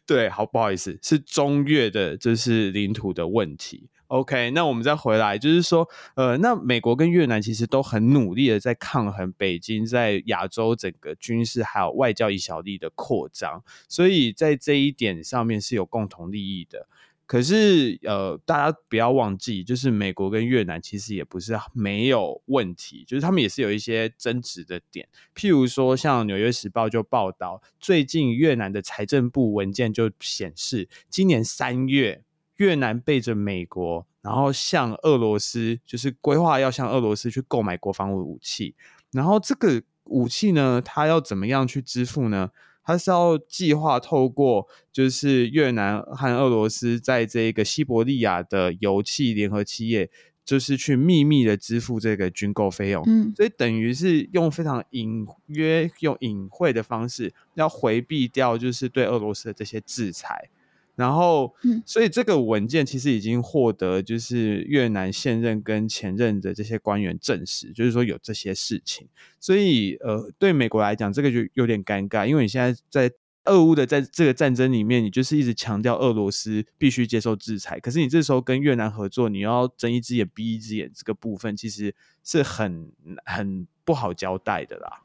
[0.05, 3.89] 对，好不好意思，是中越的，就是领土的问题。
[4.08, 16.88] OK，那我们再回来，就是说，呃，那美国跟越南其实都很努力的在抗衡北京在亚洲整个军事还有外交影响力的扩张，所以在这一点上面是有共同利益的。
[17.28, 25.10] 可是，呃，大家不要忘记，就是美国跟越南其实也不是没有问题，就是他们也是有一些争执的点。
[25.34, 32.24] 譬如说，像《纽约时报》就报道，最近越南的财政部文件就显示，今年三月，
[32.58, 38.76] 越南背着美国，然后向俄罗斯，就是规划要向俄罗斯去购买国防武器。
[39.12, 42.52] 然后这个武器呢，它要怎么样去支付呢？
[42.84, 50.10] 它是要计划透过，就是越南和俄罗斯在这个西伯利亚的油气联合企业，
[50.46, 53.04] 就是去秘密的支付这个军购费用。
[53.08, 60.50] 嗯，所以等于是用非常隐约、用隐晦的方式，要回避掉就是对俄罗斯的这些制裁。
[60.95, 61.53] 然后，
[61.86, 69.08] 所以这个文件其实已经获得就是越南现任跟前任的这些官员证实，就是说有这些事情。
[69.39, 73.12] 所以，呃，对美国来讲，这个就有点尴尬，因为你现在在
[73.43, 82.91] 俄乌的在这个战争里面，你就是一直强调俄罗斯必须接受制裁，可是你这时候跟越南合作，你要睁一只眼闭一只眼，这个部分其实是很
[83.25, 85.01] 很不好交代的啦。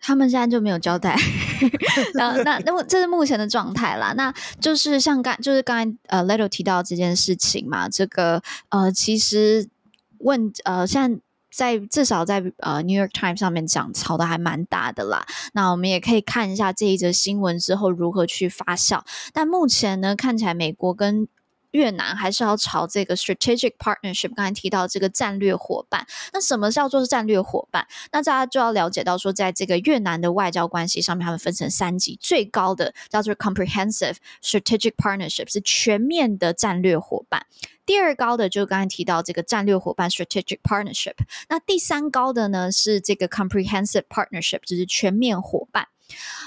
[0.00, 1.16] 他们现在就没有交代，
[2.14, 4.12] 然 后那那这是目前的状态啦。
[4.16, 9.68] 那就是像刚就是刚才呃 Leto 提到这件事情嘛，这个呃其实
[10.18, 15.26] 问呃现在在至少在呃 New York Times 上面讲吵的还蛮大的啦。
[15.52, 19.02] 那我们也可以看一下这一则新闻之后如何去发酵。
[19.32, 21.26] 但目前呢，看起来美国跟
[21.72, 26.06] 越南还是要朝这个 strategic partnership，刚才提到这个战略伙伴。
[26.32, 27.86] 那什么叫做战略伙伴？
[28.12, 37.46] 那大家就要了解到说，在这个越南的外交关系上面，他们分成三级，最高的叫做 comprehensive strategic partnership，是全面的战略伙伴。
[37.84, 41.14] 第二高的就刚才提到这个战略伙伴 strategic partnership。
[41.48, 45.88] 那第三高的呢是这个 comprehensive partnership，就是全面伙伴。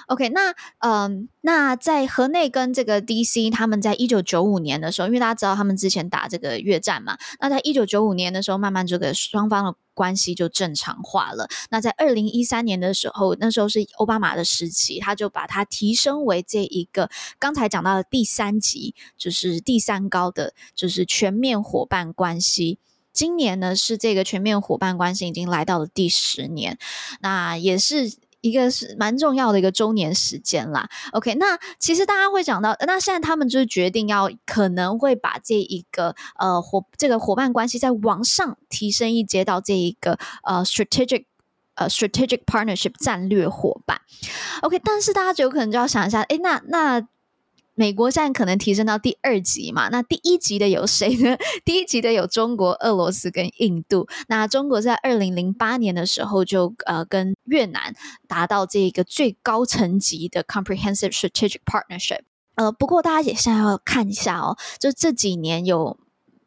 [0.08, 11.48] OK，那嗯，那在河内跟这个 DC，他们在一九九五年的时候，因为大家知道他们之前打这个越战嘛，那在一九九五年的时候，慢慢这个双方的关系就正常化了。
[11.70, 22.80] 那在二零一三年的时候，那时候是奥巴马的时期，他就把它提升为这一个刚才讲到的第三级，就是第三高的，就是全面伙伴关系。
[23.14, 26.78] 今年呢，是这个全面伙伴关系已经来到了第十年，
[27.22, 28.12] 那也是。
[28.42, 30.90] 一个是蛮重要的一个周年时间啦。
[31.14, 41.26] OK，那其实大家会讲到，那现在他们就是决定要可能会把这一个呃伙这个伙伴关系再往上提升一阶到这一个呃 strategic
[41.76, 44.02] 呃 strategic partnership 战略伙伴。
[44.62, 47.08] OK，但是大家就有可能就要想一下，诶，那那。
[47.74, 49.90] 美国现在可能提升到第二级嘛？
[49.90, 51.38] 那第一级的有谁呢？
[51.64, 54.08] 第一级的有中国、俄罗斯跟印度。
[54.28, 57.96] 那中国在二零零八年的时候就呃跟越南
[58.28, 62.22] 达到这个最高层级的 Comprehensive Strategic Partnership。
[62.56, 65.98] 呃，不过大家也现在要看一下哦，就这几年有。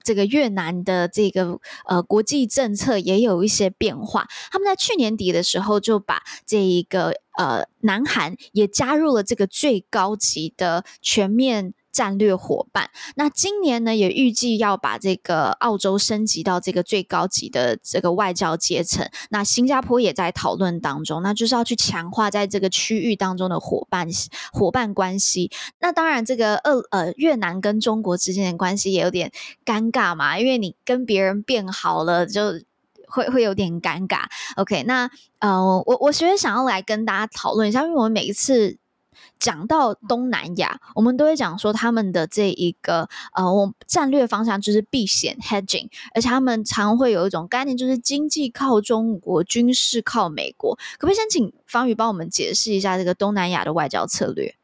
[0.05, 11.75] 这个越南的这个呃国际政策也有一些变化，他们在去年底的时候就把这一个呃南韩也加入了这个最高级的全面。
[11.95, 19.09] 战略伙伴，那今年呢也预计要把这个澳洲升级到这个最高级的这个外交阶层。
[19.31, 24.09] 那新加坡也在讨论当中，那就是要去强化在这个区域当中的伙伴
[24.53, 25.53] 伙伴关系。
[25.79, 29.31] 那当然，这个呃呃越南跟中国之间的关系也有点
[29.65, 32.61] 尴尬嘛，因为你跟别人变好了，就
[33.07, 34.25] 会会有点尴尬。
[34.57, 38.79] OK，那呃我我其实想要来跟大家讨论一下，因为我们每一次。
[39.39, 50.75] 讲到东南亚，我们都会讲说他们的这一个呃，我战略方向就是避险 （hedging），而且他们常会有一种概念，就是经济靠中国，军事靠美国。
[50.99, 54.55] 可不可以先请方宇帮我们解释一下这个东南亚的外交策略？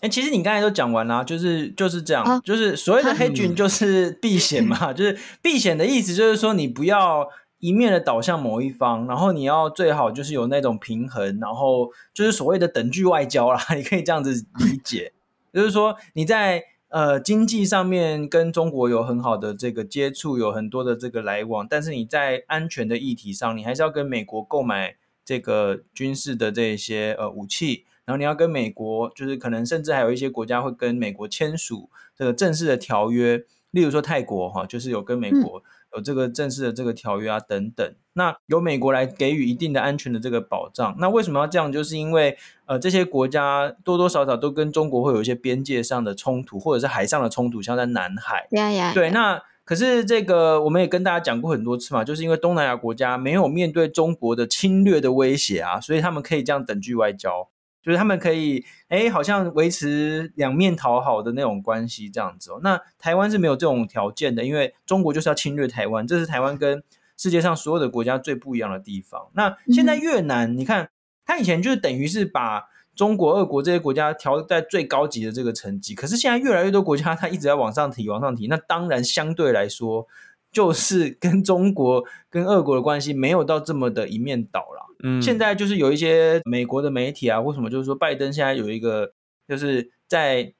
[0.00, 7.28] 哎，其实你刚才都讲完了，就是就是这样，啊、就是所谓的 hedging 就是避险嘛， 就是避险的意思，就是说你不要。
[7.66, 15.12] 一面的倒向某一方，然后你要最好就是有那种平衡，然后就是所谓的等距外交啦， 你可以这样子理解，
[15.52, 35.64] 就是说你在呃经济上面跟中国有很好的这个接触，有很多的这个来往，但是你在安全的议题上，你还是要跟美国购买这个军事的这些呃武器，然后你要跟美国，就是可能甚至还有一些国家会跟美国签署这个正式的条约，例如说泰国哈，就是有跟美国。
[35.92, 40.94] 嗯有这个正式的这个条约啊，等等，那由美国来给予一定的安全的这个保障。
[40.98, 41.72] 那为什么要这样？
[41.72, 48.46] 就是因为呃，这些国家多多少少都跟中国会有一些边界上的冲突，或者是海上的冲突，像在南海。
[48.92, 57.48] 对，那可是这个我们也跟大家讲过很多次嘛，就是因为东南亚国家没有面对中国的侵略的威胁啊，所以他们可以这样等距外交。
[57.86, 62.58] 就是他们可以，哎，好像维持两面讨好的那种关系这样子哦。
[62.64, 66.82] 那台湾是没有这种条件的，因为中国就是要侵略台湾，这是台湾跟
[67.16, 69.28] 世界上所有的国家最不一样的地方。
[69.34, 70.90] 那现在越南，嗯、你看，
[71.24, 72.64] 他以前就是等于是把
[72.96, 78.48] 中国、俄国这些国家调在最高级的这个层级，可是现在越来越多国家，它一直在往上提、往上提。
[78.48, 80.08] 那当然相对来说，
[80.50, 84.85] 就是跟中国、跟俄国的关系没有到这么的一面倒了。
[85.02, 89.12] 嗯，现在就是有一些美国的媒体啊，为什么，就是说拜登现在有一个，
[89.48, 90.52] 就是在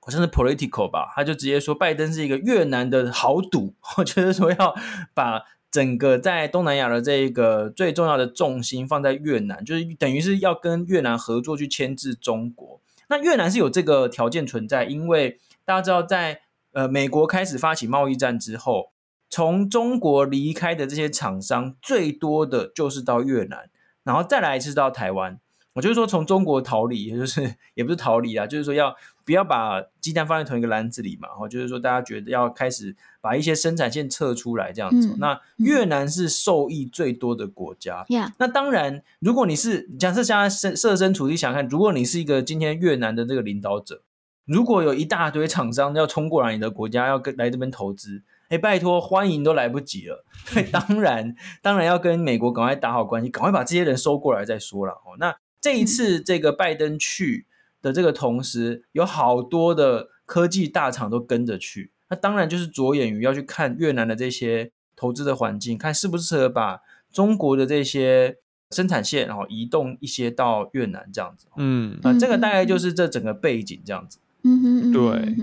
[0.00, 4.74] 好像是 Political 吧，他就直接说拜登是一个越南的豪赌， 我觉得说要
[5.14, 12.80] 把整个在东南亚的这一个最重要的重心放在越南，就是等于是要跟越南合作去牵制中国。
[13.08, 16.40] 那越南是有这个条件存在，因为大家知道在
[16.72, 18.92] 呃美国开始发起贸易战之后，
[19.28, 23.70] 从中国离开的这些厂商最多的就是到越南。
[24.06, 25.40] 然后再来一次到台湾，
[25.72, 31.26] 我就是说从中国逃离，也就是也不是逃离啊，就是说要不要把鸡蛋放在同一个篮子里嘛？
[31.26, 35.08] 然后就是说大家觉得要开始把一些生产线撤出来这样子。
[35.08, 38.06] 嗯、那越南是受益最多的国家。
[38.08, 44.02] 嗯、那当然，如果你是假设现在设设身处地想看，如果你是一个今天越南的这个领导者，
[44.44, 48.22] 如果有一大堆厂商要冲过来你的国家，要跟来这边投资。
[48.48, 50.24] 哎，拜托，欢迎都来不及了。
[50.54, 54.92] 对，当然，当然要跟美国赶快打好关系，赶快把这些人收过来再说了。
[54.92, 57.46] 哦，那这一次这个拜登去
[57.82, 61.90] 的这个同时，有好多的科技大厂都跟着去。
[62.08, 66.80] 那当然就是着眼于要去看越南的这些投资的环境，看适不适合把
[67.10, 68.36] 中国的这些
[68.70, 71.48] 生产线然后移动一些到越南这样子。
[71.56, 74.18] 嗯，啊，这个大概就是这整个背景这样子。
[74.44, 75.34] 嗯哼，对。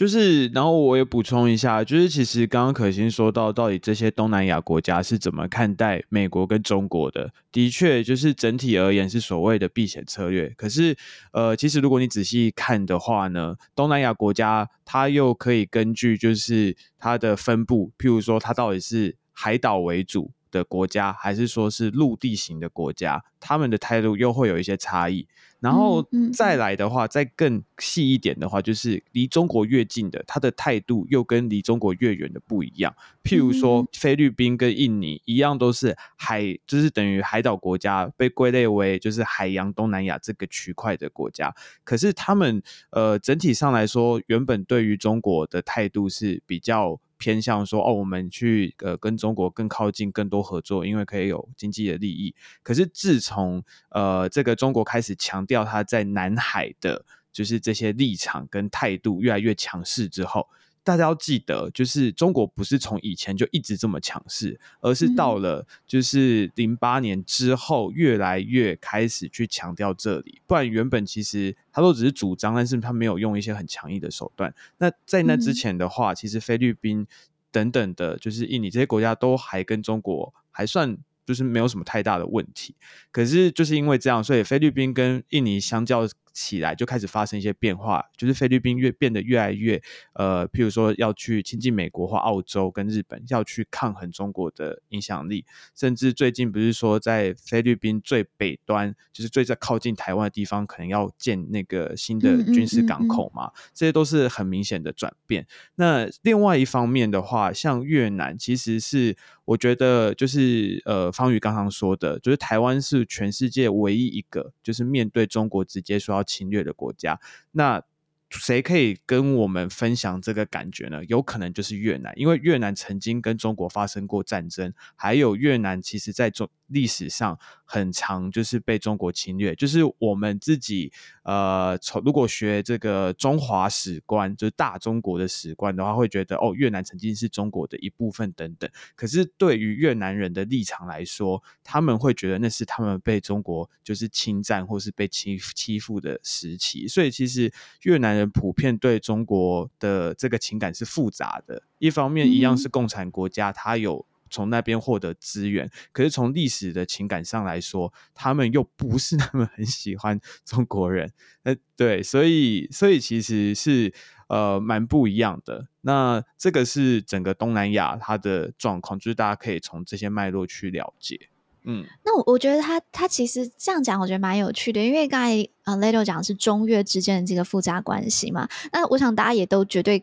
[0.00, 7.34] 就是，然后我也补充一下，就是其实刚刚可心说到，到底这些东南亚国家是怎么看待美国跟中国的？
[7.52, 10.48] 的确，就是整体而言是所谓的避险策略。
[10.56, 10.96] 可是，
[11.32, 25.28] 呃，其实如果你仔细看的话呢，东南亚国家它又可以根据就是它的分布，譬如说它到底是海岛为主的国家，还是说是陆地型的国家，他们的态度又会有一些差异。
[25.60, 32.94] 然后再来的话，再更细一点的话，就是离中国越近的，他的态度又跟离中国越远的不一样。
[33.22, 41.54] 譬如说，菲律宾跟印尼一样，都是海，就是等于海岛国家，被归类为就是海洋东南亚这个区块的国家。
[41.84, 47.00] 可是他们呃，整体上来说，原本对于中国的态度是比较。
[47.20, 52.34] 偏向说哦，我们去呃跟中国更靠近，更多合作，因为可以有经济的利益。
[52.62, 60.48] 可是自从呃这个中国开始强调它在南海的，就是这些立场跟态度越来越强势之后。
[60.82, 70.40] 大家要记得，就是中国不是从以前就一直这么强势，而是到了就是零八年之后，越来越开始去强调这里。
[70.46, 74.52] 不然原本其实他都只是主张，但是他没有用一些很强硬的手段。
[74.78, 77.06] 那在那之前的话，其实菲律宾
[77.52, 82.74] 等等的，就是印尼这些国家都还跟中国还算就是没有什么太大的问题。
[83.12, 86.08] 可是就是因为这样，所以菲律宾跟印尼相较。
[86.32, 89.80] 起来就开始发生一些变化，就是菲律宾越变得越来越
[90.14, 105.46] 呃，譬如说要去亲近美国或澳洲跟日本，要去抗衡中国的影响力，甚至最近不是说在菲律宾最北端，就是最在靠近台湾的地方，可能要建那个新的军事港口嘛，嗯嗯嗯嗯，这些都是很明显的转变。
[105.74, 109.16] 那另外一方面的话，像越南其实是。
[109.46, 117.18] 我觉得就是呃，方宇刚刚说的，就是台湾是全世界唯一一个就是面对中国直接说要侵略的国家。
[117.50, 117.82] 那
[118.30, 121.04] 谁可以跟我们分享这个感觉呢？
[121.06, 126.48] 有可能就是越南，因为越南曾经跟中国发生过战争，还有越南其实在中。
[126.70, 129.56] 历史上很长，就是被中国侵略。
[129.56, 130.92] 就是我们自己，
[131.24, 138.70] 呃，从如果学这个中华史观，就是大中国的史观的话，会觉得哦，越南曾经是中国的一部分等等。
[138.94, 146.86] 可是对于越南人的立场来说，他们会觉得那是他们被中国就是侵占或是被欺欺负的时期。
[146.86, 147.52] 所以其实
[147.82, 151.64] 越南人普遍对中国的这个情感是复杂的。
[151.78, 154.06] 一方面，一样是共产国家，他有。
[154.32, 161.12] 从那边获得资源，可是从历史的情感上来说，他们又不是那么很喜欢中国人。
[161.42, 163.92] 呃，对，所以，所以其实是
[164.28, 165.66] 呃蛮不一样的。
[165.80, 171.29] 那这个是整个东南亚它的状况，就是大家可以从这些脉络去了解。
[171.64, 178.48] 嗯，那我我觉得他他其实这样讲，我觉得蛮有趣的，因为刚才呃，Leto 讲的是中越之间的这个复杂关系嘛。
[178.72, 180.02] 那我想大家也都绝对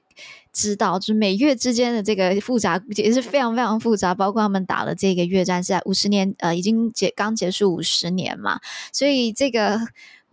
[0.53, 8.59] 知道，就是美越之间的这个复杂也是非常非常复杂，包括他们打了这个越战是在五十年，呃，已经结刚结束五十年嘛。
[8.93, 9.79] 所以这个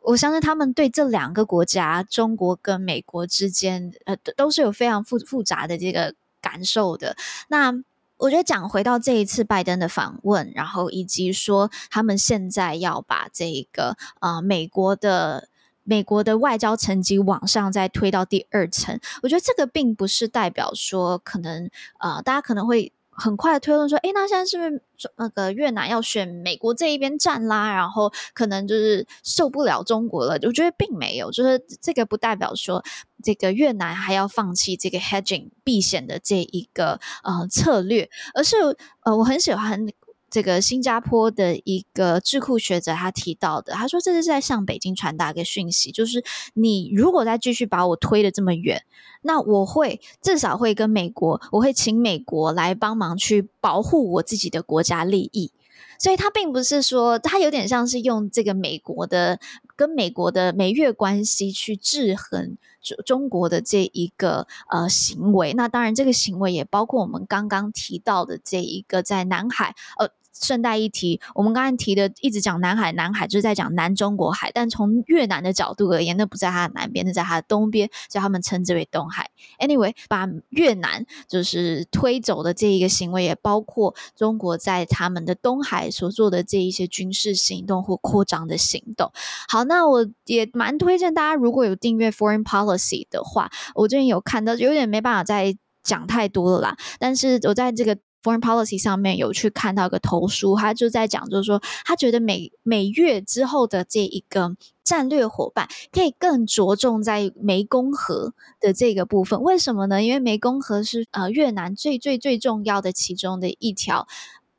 [0.02, 7.16] 我相信他们对这两个国家，中国跟美国之间，呃，都是有非常复复杂的这个感受的。
[7.48, 7.82] 那。
[8.16, 15.48] 我觉得讲回到这一次拜登的访问，然后以及说他们现在要把这个呃美国的
[15.82, 22.92] 美国的外交层级往上再推到第二层，我觉得这个并不是代表说可能呃大家可能会。
[23.16, 24.82] 很快推论说，诶，那现在是不是
[25.16, 27.74] 那个越南要选美国这一边站啦？
[27.74, 30.38] 然后可能就是受不了中国了？
[30.42, 32.84] 我觉得并没有，就是这个不代表说
[33.22, 38.56] 这个越南还要放弃这个 hedging 避险的这一个呃策略，而是
[39.04, 39.86] 呃我很喜欢。
[40.34, 46.24] 这个新加坡的一个智库学者他提到的，他说这是在向北京传达一个讯息，就是
[46.54, 48.82] 你如果再继续把我推得这么远，
[49.22, 55.52] 那我会至少会跟美国，我会请美国来帮忙去保护我自己的国家利益。
[56.00, 59.38] 所以他并不是说，他有点像是用这个美国的
[59.76, 65.52] 跟美国的美越关系去制衡中中国的这一个呃行为。
[65.52, 70.10] 那当然，这个行为也包括我们刚刚提到的这一个在南海呃。
[70.34, 79.30] 顺带一提，我们刚才提的一直讲南海，南海就是在讲南中国海，但从越南的角度而言，那不在它的南边，那在它的东边，所以他们称之为东海。
[79.58, 89.12] Anyway，把越南就是推走的这一个行为，也包括中国在他们的东海所做的这一些军事行动或扩张的行动。
[89.48, 97.96] 好，那我也蛮推荐大家，如果有订阅 Foreign Policy 的话，我最近有看到，有点没办法再讲太多了啦，但是我在这个。
[98.24, 109.42] Foreign Policy 上面有去看到一个投书，他就在讲，就是说他觉得美美越之后的这一个战略伙伴可以更着重在湄公河的这个部分。
[109.42, 110.02] 为什么呢？
[110.02, 114.08] 因为湄公河是呃越南最最最重要的其中的一条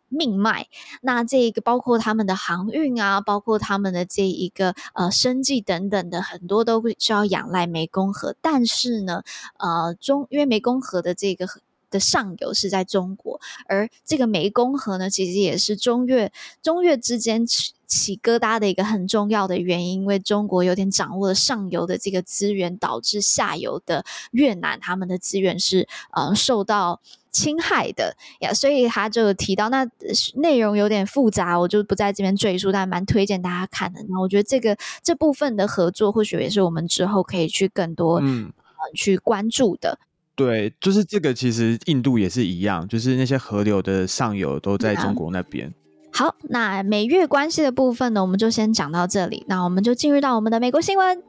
[0.09, 0.68] 命脉。
[1.01, 8.36] 那这个包括他们的航运啊，包括他们的这一个呃生计等等的很多都会需要仰赖湄公河。
[8.41, 9.24] 但是呢，
[9.57, 11.47] 呃中因为湄公河的这个。
[11.90, 16.32] 的上游是在中国，而这个湄公河呢，其实也是中越
[16.62, 27.00] 中越之间起起疙瘩的一个很重要的原因，因为中国有点掌握了上游的这个资源，导致下游的越南他们的资源是呃受到
[27.32, 29.88] 侵害的呀，所以他就提到，那
[30.36, 34.00] 内容有点复杂，我就不在这边赘述，但蛮推荐大家看的。
[34.10, 40.00] 那我觉得这个这部分的合作，或许也是我们之后可以去更多嗯、呃、去关注的。
[40.36, 45.74] 对，就是这个，其实印度也是一样，就是那些河流的上游都在中国那边。
[46.12, 49.46] 好，那美越关系的部分呢，我们就先讲到这里。
[49.48, 51.24] 那我们就进入到我们的美国新闻。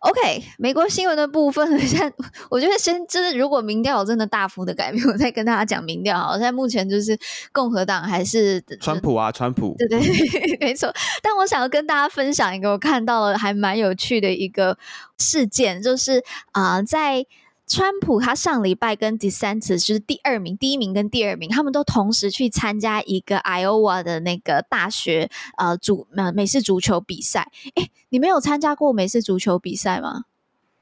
[0.00, 2.12] OK，美国新闻的部分， 现在
[2.50, 6.18] 我觉得先就是，如果民调真的大幅的改变， 我再跟大家讲民调。
[6.18, 7.18] 好，现在目前就是
[7.52, 10.92] 共和党还是川普啊，川普，对对对， 没错。
[11.22, 14.78] 但我想要跟大家分享一个我看到了还蛮有趣的一个
[15.18, 16.22] 事件，就是
[16.52, 17.26] 啊、呃，在。
[17.68, 27.52] 川普他上礼拜跟 DeSantis 就是第二名、第一名跟第二名，他们都同时去参加一个 Iowa 的那个大学呃足呃美式足球比赛。
[27.74, 30.24] 诶，你没有参加过美式足球比赛吗？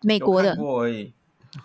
[0.03, 0.57] 美国的，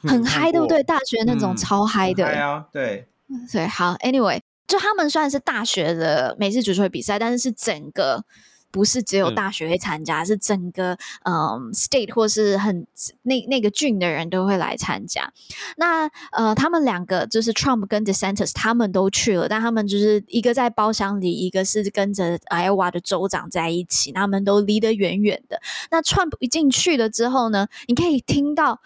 [0.02, 0.82] 很嗨，对不对？
[0.82, 3.08] 大学那种超嗨的，对啊，对，
[3.52, 8.26] 对，好，Anyway，就他们虽然是大学的美式足球比赛，但是是整个。
[8.72, 12.88] 不是只有大学会参加，嗯、是整个嗯 state 或是很
[13.24, 15.32] 那那个郡的人都会来参加。
[15.78, 25.62] 那呃，他们两个就是 Trump 跟 DeSantis，他们都去了，但他们就是一个在包厢里，一个是跟着 Iowa 的州长在一起，他们都离得远远的。
[25.92, 28.82] 那 Trump 一进去了之后呢，你可以听到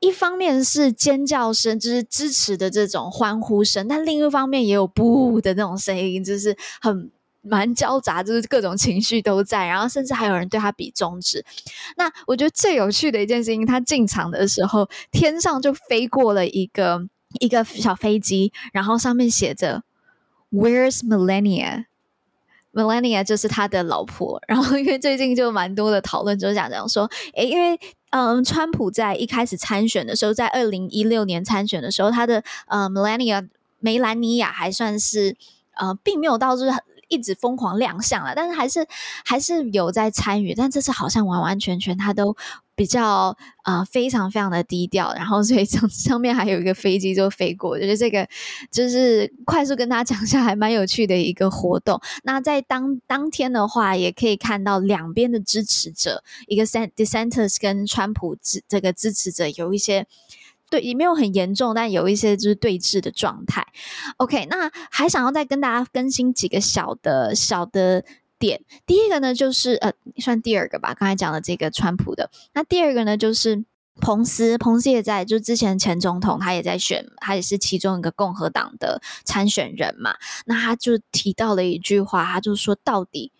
[0.00, 7.10] 一方面是尖叫声，就是支持的这种欢呼声，但另一方面也有不的那种声音，就是很。
[7.46, 11.44] 蛮交杂，就是各种情绪都在，然后甚至还有人对他比中指。
[11.96, 17.06] 那我觉得最有趣的一件事情，他进场的时候，天上就飞过了一个
[17.40, 19.82] 一个小飞机，然后上面写着
[20.50, 24.40] “Where's Melania”，Melania 就是他的老婆。
[24.48, 27.78] 然后因为最近就蛮多的讨论，就是讲这样说，诶，因为
[28.08, 33.46] 嗯，川普在一开始参选的时候，在二零一六年参选的时候，他的呃 Melania
[33.80, 35.36] 梅兰妮亚还算是
[35.74, 36.82] 呃，并没有到就是很。
[37.08, 38.86] 一直疯狂亮相了，但是还是
[39.24, 42.36] 还是有在参与，但这次好像完完全全他都
[42.74, 48.26] 比较呃非常非常的低调，然后所以上 上面还有一个飞机就飞过，我觉得这个
[48.70, 52.00] 就是快速跟大家讲一下，还蛮有趣的一个活动。
[52.22, 60.06] 那在当当天的话，也可以看到两边的支持者，一个 dissenters 跟川普支这个支持者有一些。
[60.74, 63.64] 对，也没有很严重，但有一些就是对峙的状态。
[64.16, 68.04] OK，那还想要再跟大家更新几个小的小的
[68.40, 68.60] 点。
[68.84, 70.92] 第一个呢，就是呃，算第二个吧。
[70.92, 73.64] 刚才讲的这个川普的，那第二个呢，就是
[74.00, 74.58] 彭斯。
[74.58, 80.16] 彭斯也在，就之前前总统，他也在选，他也是其中一个共和党的参选人嘛。
[80.46, 83.30] 那他就提到了一句话，他就说到底。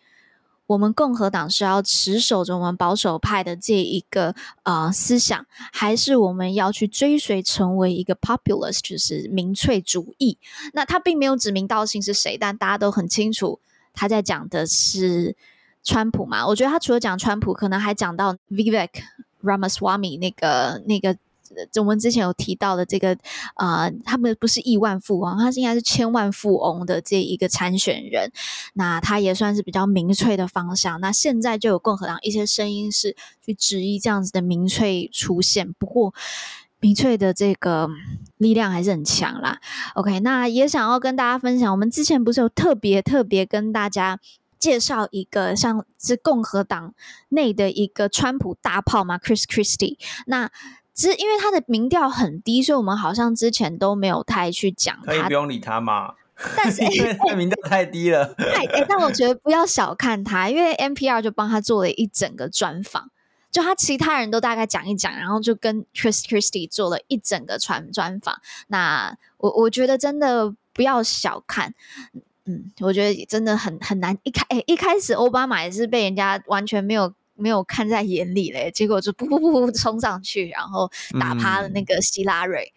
[0.66, 10.38] 我们共和党是要持守着我们保守派的这一个呃思想，还是我们要去追随成为一个 populist，就是民粹主义？
[10.72, 13.60] 那他并没有指名道姓是谁，但大家都很清楚
[13.92, 15.36] 他在讲的是
[15.82, 16.46] 川普嘛。
[16.46, 18.90] 我觉得他除了讲川普，可能还讲到 Vivek
[19.42, 21.16] Ramaswamy 那个那个。
[21.80, 23.16] 我们之前有提到的这个，
[23.56, 28.30] 呃，他们不是亿万富翁，他是应该是千万富翁的这一个参选人，
[28.74, 31.00] 那他也算是比较民粹的方向。
[31.00, 36.14] 那现在就有共和党一些声音是去质疑这样子的民粹出现，不过
[36.80, 37.88] 民粹的这个
[38.36, 39.60] 力量还是很强啦。
[39.94, 44.18] OK，那也想要跟大家分享，我们之前不是有特别特别跟大家
[44.58, 46.94] 介绍一个像是共和党
[47.28, 50.50] 内的一个川普大炮嘛，Chris Christie，那。
[50.94, 55.12] 只是因为他的民调很低，所以我们好像之前都没有太去讲他。
[55.12, 56.14] 可以不用理他吗？
[56.56, 58.34] 但是 因为他民调太低了。
[58.38, 63.10] 太哎，但我觉得不要小看他，因为 NPR 就帮他做了一整个专访，
[63.50, 68.40] 就他其他人都大概讲一讲，然后就跟 Chris Christie 做了一整个传专访。
[68.68, 71.74] 那我我觉得真的不要小看。
[72.46, 74.18] 嗯，我觉得真的很很难。
[74.22, 82.72] 一开诶一开始奥巴马也是被人家完全没有没有看在眼里嘞，结果就噗噗噗噗冲上去，然后打趴了那个希拉蕊。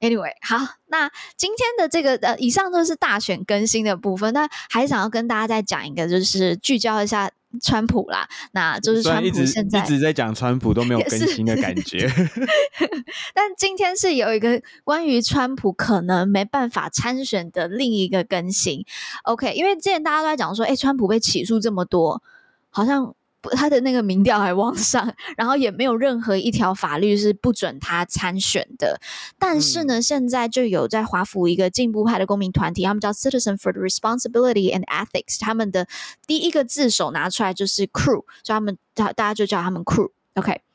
[0.00, 7.30] 嗯、Anyway，好，那今天的这个呃，以上都是大选更新的部分，那还想要跟大家再讲一个，就是聚焦一下。
[7.62, 12.06] 川普啦，那就是川普现在一直，一直在讲川普都没有更新的感觉。
[13.32, 18.84] 但今天是有一个关于川普可能没办法参选的另一个更新。
[19.22, 22.22] OK，因为之前大家都在讲说，哎，川普被起诉这么多，
[22.68, 23.14] 好像。
[23.50, 29.00] 他的那个民调还往上，然后也没有任何一条法律是不准他参选的。
[29.38, 35.86] 但是呢，嗯、现在就有在华府一个进步派的公民团体，他们叫 Citizen for the Responsibility and Ethics，他们的
[36.26, 40.10] 第一个字首拿出来就是 Crew，所以他们大大家就叫他们 Crew。
[40.34, 40.65] OK。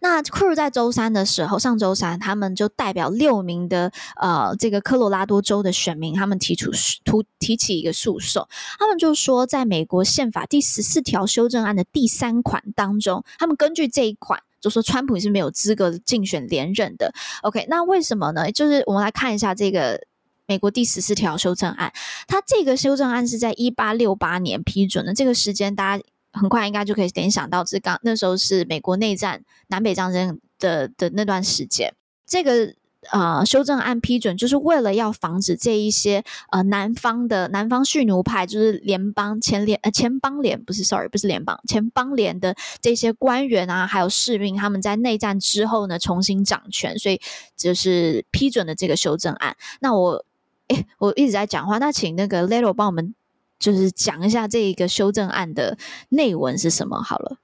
[0.00, 8.46] 那 Crew 在周三的时候，上周三，他们就代表六名的呃这个科罗拉多州的选民，他们提出提提起一个诉讼，
[8.78, 17.12] 他们就说，在美国宪法第十四条修正案的第三款当中，他们根据这一款就说川普是没有资格竞选连任的。
[17.42, 18.50] OK，那为什么呢？
[18.52, 20.00] 就是我们来看一下这个
[20.46, 21.92] 美国第十四条修正案，
[22.26, 26.04] 它这个修正案是在一八六八年批准的，这个时间大家。
[26.38, 31.94] 很快应该就可以联想到，这刚那时候是美国内战、南北战争的的那段时间。
[32.26, 32.74] 这个
[33.12, 47.20] 呃修正案批准，就是为了要防止这一些呃南方的南方蓄奴派，就是联邦前联呃前邦联不是 sorry 不是联邦前邦联的这些官员啊，还有士兵，他们在内战之后呢重新掌权，所以
[47.56, 49.56] 就是批准了这个修正案。
[49.80, 50.24] 那我
[50.68, 53.14] 诶我一直在讲话，那请那个 Little 帮我们。
[53.58, 55.78] 就是讲一下这一个修正案的
[56.10, 57.38] 内文是什么好了。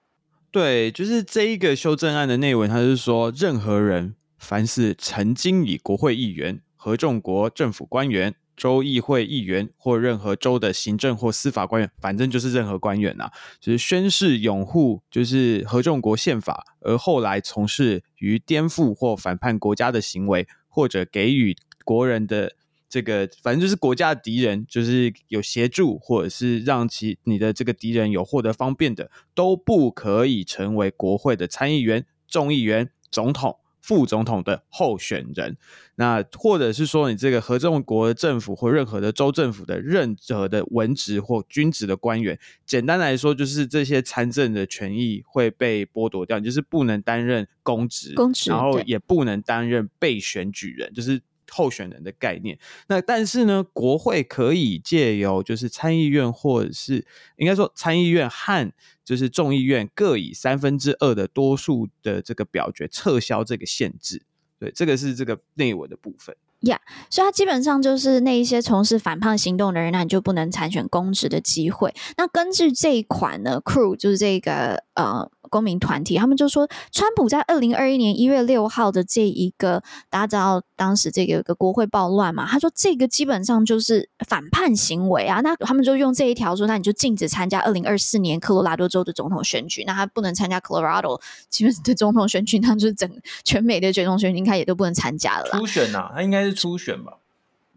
[0.51, 22.53] 对，就是这一个修正案的内文，它是说，任何人凡是曾经以国会议员、合众国政府官员、州议会议员或任何州的行政或司法官员，反正就是任何官员呐、啊，就是宣誓拥护就是合众国宪法，而后来从事于颠覆或反叛国家的行为，或者给予国人的。
[22.93, 35.57] 这个反正就是国家的敌人，就是有协助或者是让其你的这个敌人有获得方便的，都不可以成为国会的参议员、众议员、总统、副总统的候选人。
[35.95, 51.23] 那或者是说，你这个合众国政府或任何的州政府的任何的文职或军职的官员，简单来说，就是这些参政的权益会被剥夺掉，就是不能担任公职，公职，然后也不能担任被选举人，就是。
[51.53, 58.73] 候选人的概念，那但是呢，国会可以借由就是参议院或者是应该说参议院和
[59.05, 64.23] 就是众议院各以三分之二的多数的这个表决撤销这个限制。
[64.59, 66.35] 对，这个是这个内文的部分。
[66.63, 66.79] ，yeah,
[67.11, 71.95] 所以他基本上就是那一些从事反叛行动的人，那你就不能参选公职的机会。
[72.17, 75.31] 那根据这一款呢，Crew 就是这个呃。
[75.51, 82.47] 公民团体，他们就说，川普在二零二一年一月六号的这一个，大家知道当时这个有个国会暴乱嘛？
[82.47, 85.43] 他说这个基本上就是反叛行为啊。
[85.43, 89.85] 那他们就用这一条说，那你就禁止参加二零二四年科罗拉多州的总统选举。
[89.85, 93.11] 那他不能参加 Colorado 基本的总统选举，那就是整
[93.45, 95.51] 全美的总统选举应该也都不能参加了。
[95.59, 97.19] 初选呐、他应该是初选吧？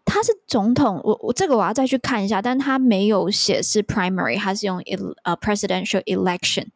[0.05, 4.81] 他是总统，我我这个我要再去看一下，但他没有写是 primary，他是用
[5.23, 6.67] 呃 presidential election。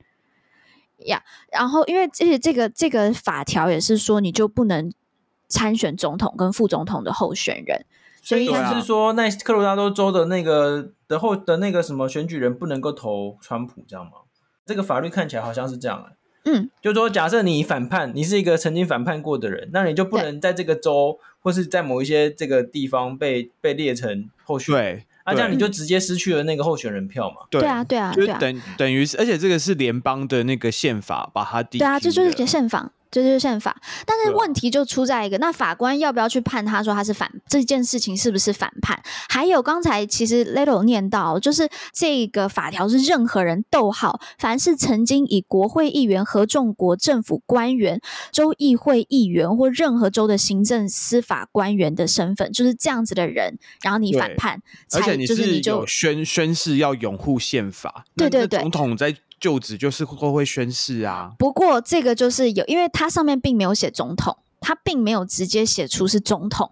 [1.05, 4.91] 呀，yeah, 然后因为这这个这个法条也是说，你就不能
[5.47, 7.85] 参选总统跟副总统的候选人，
[8.21, 14.11] 所以是说，那科罗拉多州的那个的后的那个什么选举人不能够投川普，这样吗？
[14.65, 16.11] 这个法律看起来好像是这样啊。
[16.45, 25.03] 嗯，就是说，假设你反叛，你是一个曾经反叛过的人，那你就不能在这个州对或是在某一些这个地方被被列成候选人。
[25.25, 27.45] 那、啊、这样你就直接失去了那个候选人票嘛？
[27.51, 31.77] 对啊，对啊，就等等于是，而且这个是联邦的那个宪法把它定。
[31.77, 32.91] 对啊，这就是个宪法。
[33.11, 39.01] 这就是宪法，但是问题就出在一个，那法官要不要去判他说他是反这件事情是不是反叛？
[39.27, 47.99] 还有刚才其实 Little 念到，就是这个法条是任何人逗号，凡是曾经以国会议员、合众国政府官员、
[48.31, 54.61] 州议会议员或任何州的行政司法官员的身份，就是这样子的人，然后你反叛，
[54.93, 59.15] 而且你是有宣宣誓要拥护宪法，对对对，总统在。
[59.39, 61.31] 就职就是会会宣誓啊。
[61.37, 66.71] 不过这个就是有，因为它上面并没有写总统，它并没有直接写出是总统，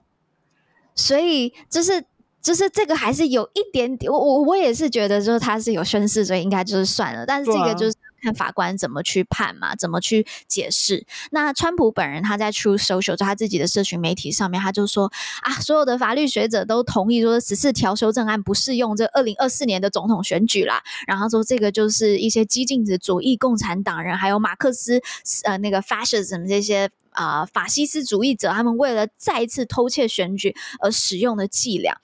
[0.96, 2.06] 所以就是
[2.42, 7.26] 就是这个还是有一点点，我我我也是觉得就是他是有宣誓，所以应该就是算了。
[7.26, 7.96] 但是这个就是
[8.28, 11.06] 看法官怎么去判嘛，怎么去解释。
[11.32, 15.10] 那川普本人他在出 Social 就他自己的社群媒体上面，他就说
[15.44, 20.84] 啊，所有的法律学者都同意说十四条修正案不适用这二零二四年的总统选举啦。
[21.08, 25.02] 然后说这个就是一些激进的主义共产党人，还有马克思
[25.46, 26.90] 呃那个 fascism 这些。
[27.18, 31.98] 啊、法西斯主义者他们为了再次偷窃选举而使用的伎俩。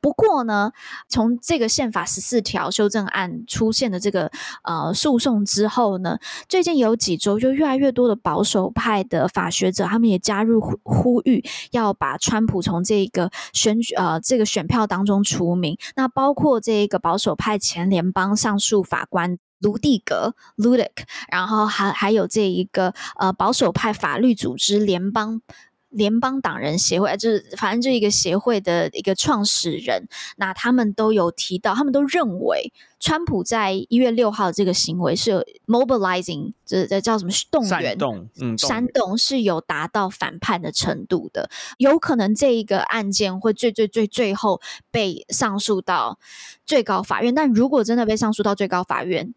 [0.00, 0.70] 不过呢，
[1.08, 4.30] 从这个宪法十四条修正案出现的这个
[4.62, 15.76] 呃诉讼之后呢，最近有几周就越来越多的保守派的法学者，他们也加入呼呼吁，要把川普从这个选举呃这个选票当中除名。
[15.96, 19.38] 那包括这个保守派前联邦上诉法官。
[19.62, 20.90] 卢蒂格 （Ludic），
[21.30, 25.40] 然后还还有这一个呃保守派法律组织联邦
[25.88, 37.68] 联邦党人协会，就是反正这一个协会的一个创始人，那他们都有提到，他们都认为川普在一月六号这个行为是有 mobilizing，这这叫什么动员？
[37.68, 46.18] 煽动，嗯，煽动是有达到反叛的程度的，有可能这一个案件会最最最最后被上诉到
[46.64, 49.34] 最高法院，但如果真的被上诉到最高法院，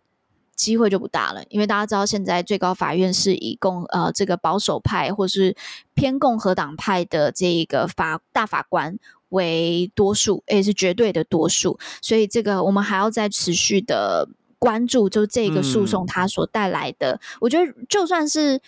[0.56, 5.56] 机会就不大了，因为大家知道，现在最高法院是以共呃这个保守派或是
[5.94, 8.98] 偏共和党派的这一个法大法官
[9.30, 14.28] 为多数，也是绝对的多数，所以这个我们还要再持续的
[14.58, 17.12] 关注，就这个诉讼它所带来的。
[17.12, 18.62] 嗯、我觉得就算是。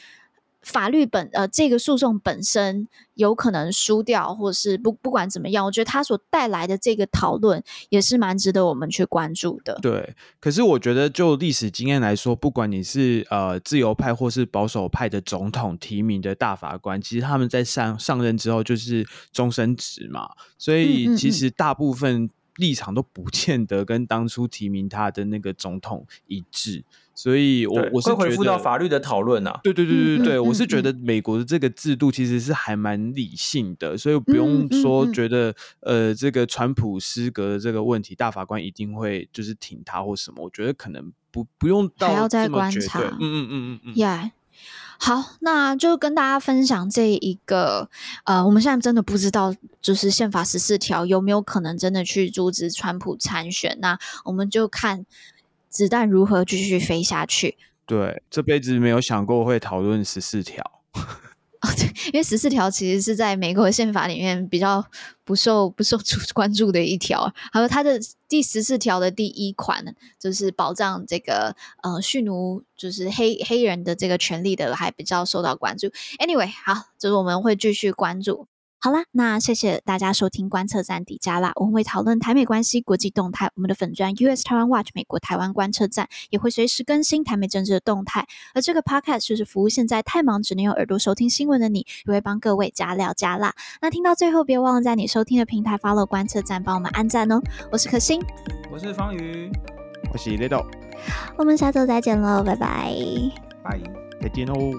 [0.67, 9.79] 法律本呃，这个诉讼本身有可能输掉，或是不不管怎么样，我觉得它所带来的这个讨论也是蛮值得我们去关注的。
[9.81, 26.83] 对，可是我觉得就历史经验来说，不管你是呃自由派或是保守派的总统提名的大法官，其实他们在上上任之后就是终身职嘛，所以其实大部分立场都不见得跟当初提名他的那个总统一致。
[27.15, 29.59] 所以我，我我是会回复到法律的讨论啊。
[29.63, 40.43] 对对对对对，我是觉得美国的这个制度其实是还蛮理性的，所以不用说觉得呃这个川普失格的这个问题，大法官一定会就是挺他或什么。
[40.43, 42.99] 我觉得可能不不用到还要再观察。
[42.99, 43.95] 嗯嗯嗯嗯嗯。
[43.95, 44.29] Yeah，
[44.97, 47.89] 好，那就跟大家分享这一个
[48.25, 53.77] 呃，我们现在真的不知道，就是宪法十四条有没有可能真的去阻止川普参选？
[53.81, 55.05] 那我们就看。
[55.69, 57.55] 子弹如何继续飞下去？
[57.85, 60.63] 对，这辈子没有想过会讨论十四条。
[61.61, 64.85] 哦，对，因为十四条其实是在美国宪法里面比较
[65.23, 65.97] 不受不受
[66.33, 67.33] 关注的一条。
[67.51, 69.83] 还有它的第十四条的第一款，
[70.19, 75.87] 就是保障这个呃蓄奴，就是黑黑人的这个权利的，还比较受到关注。
[76.19, 78.47] Anyway，好，就是我们会继续关注。
[78.79, 81.51] 好啦，那谢谢大家收听观测站底加啦。
[81.55, 83.49] 我们会讨论台美关系、国际动态。
[83.55, 88.27] 我们的粉砖 US Taiwan Watch 美国台湾观测站也会随时更新台美政治的动态。
[88.53, 93.53] 而这个 Podcast 就是服务现在太忙只能用耳朵收听新闻的你，也会帮各位加料加辣。
[93.81, 97.41] 那听到最后，别忘了在你收听的平台 follow 观测站，帮我们按赞哦。
[97.71, 98.21] 我是可心，
[98.71, 99.51] 我是方宇，
[100.13, 100.65] 我是 Little。
[101.35, 102.93] 我们下周再见喽，拜拜，
[103.63, 103.79] 拜，
[104.21, 104.71] 再见哦。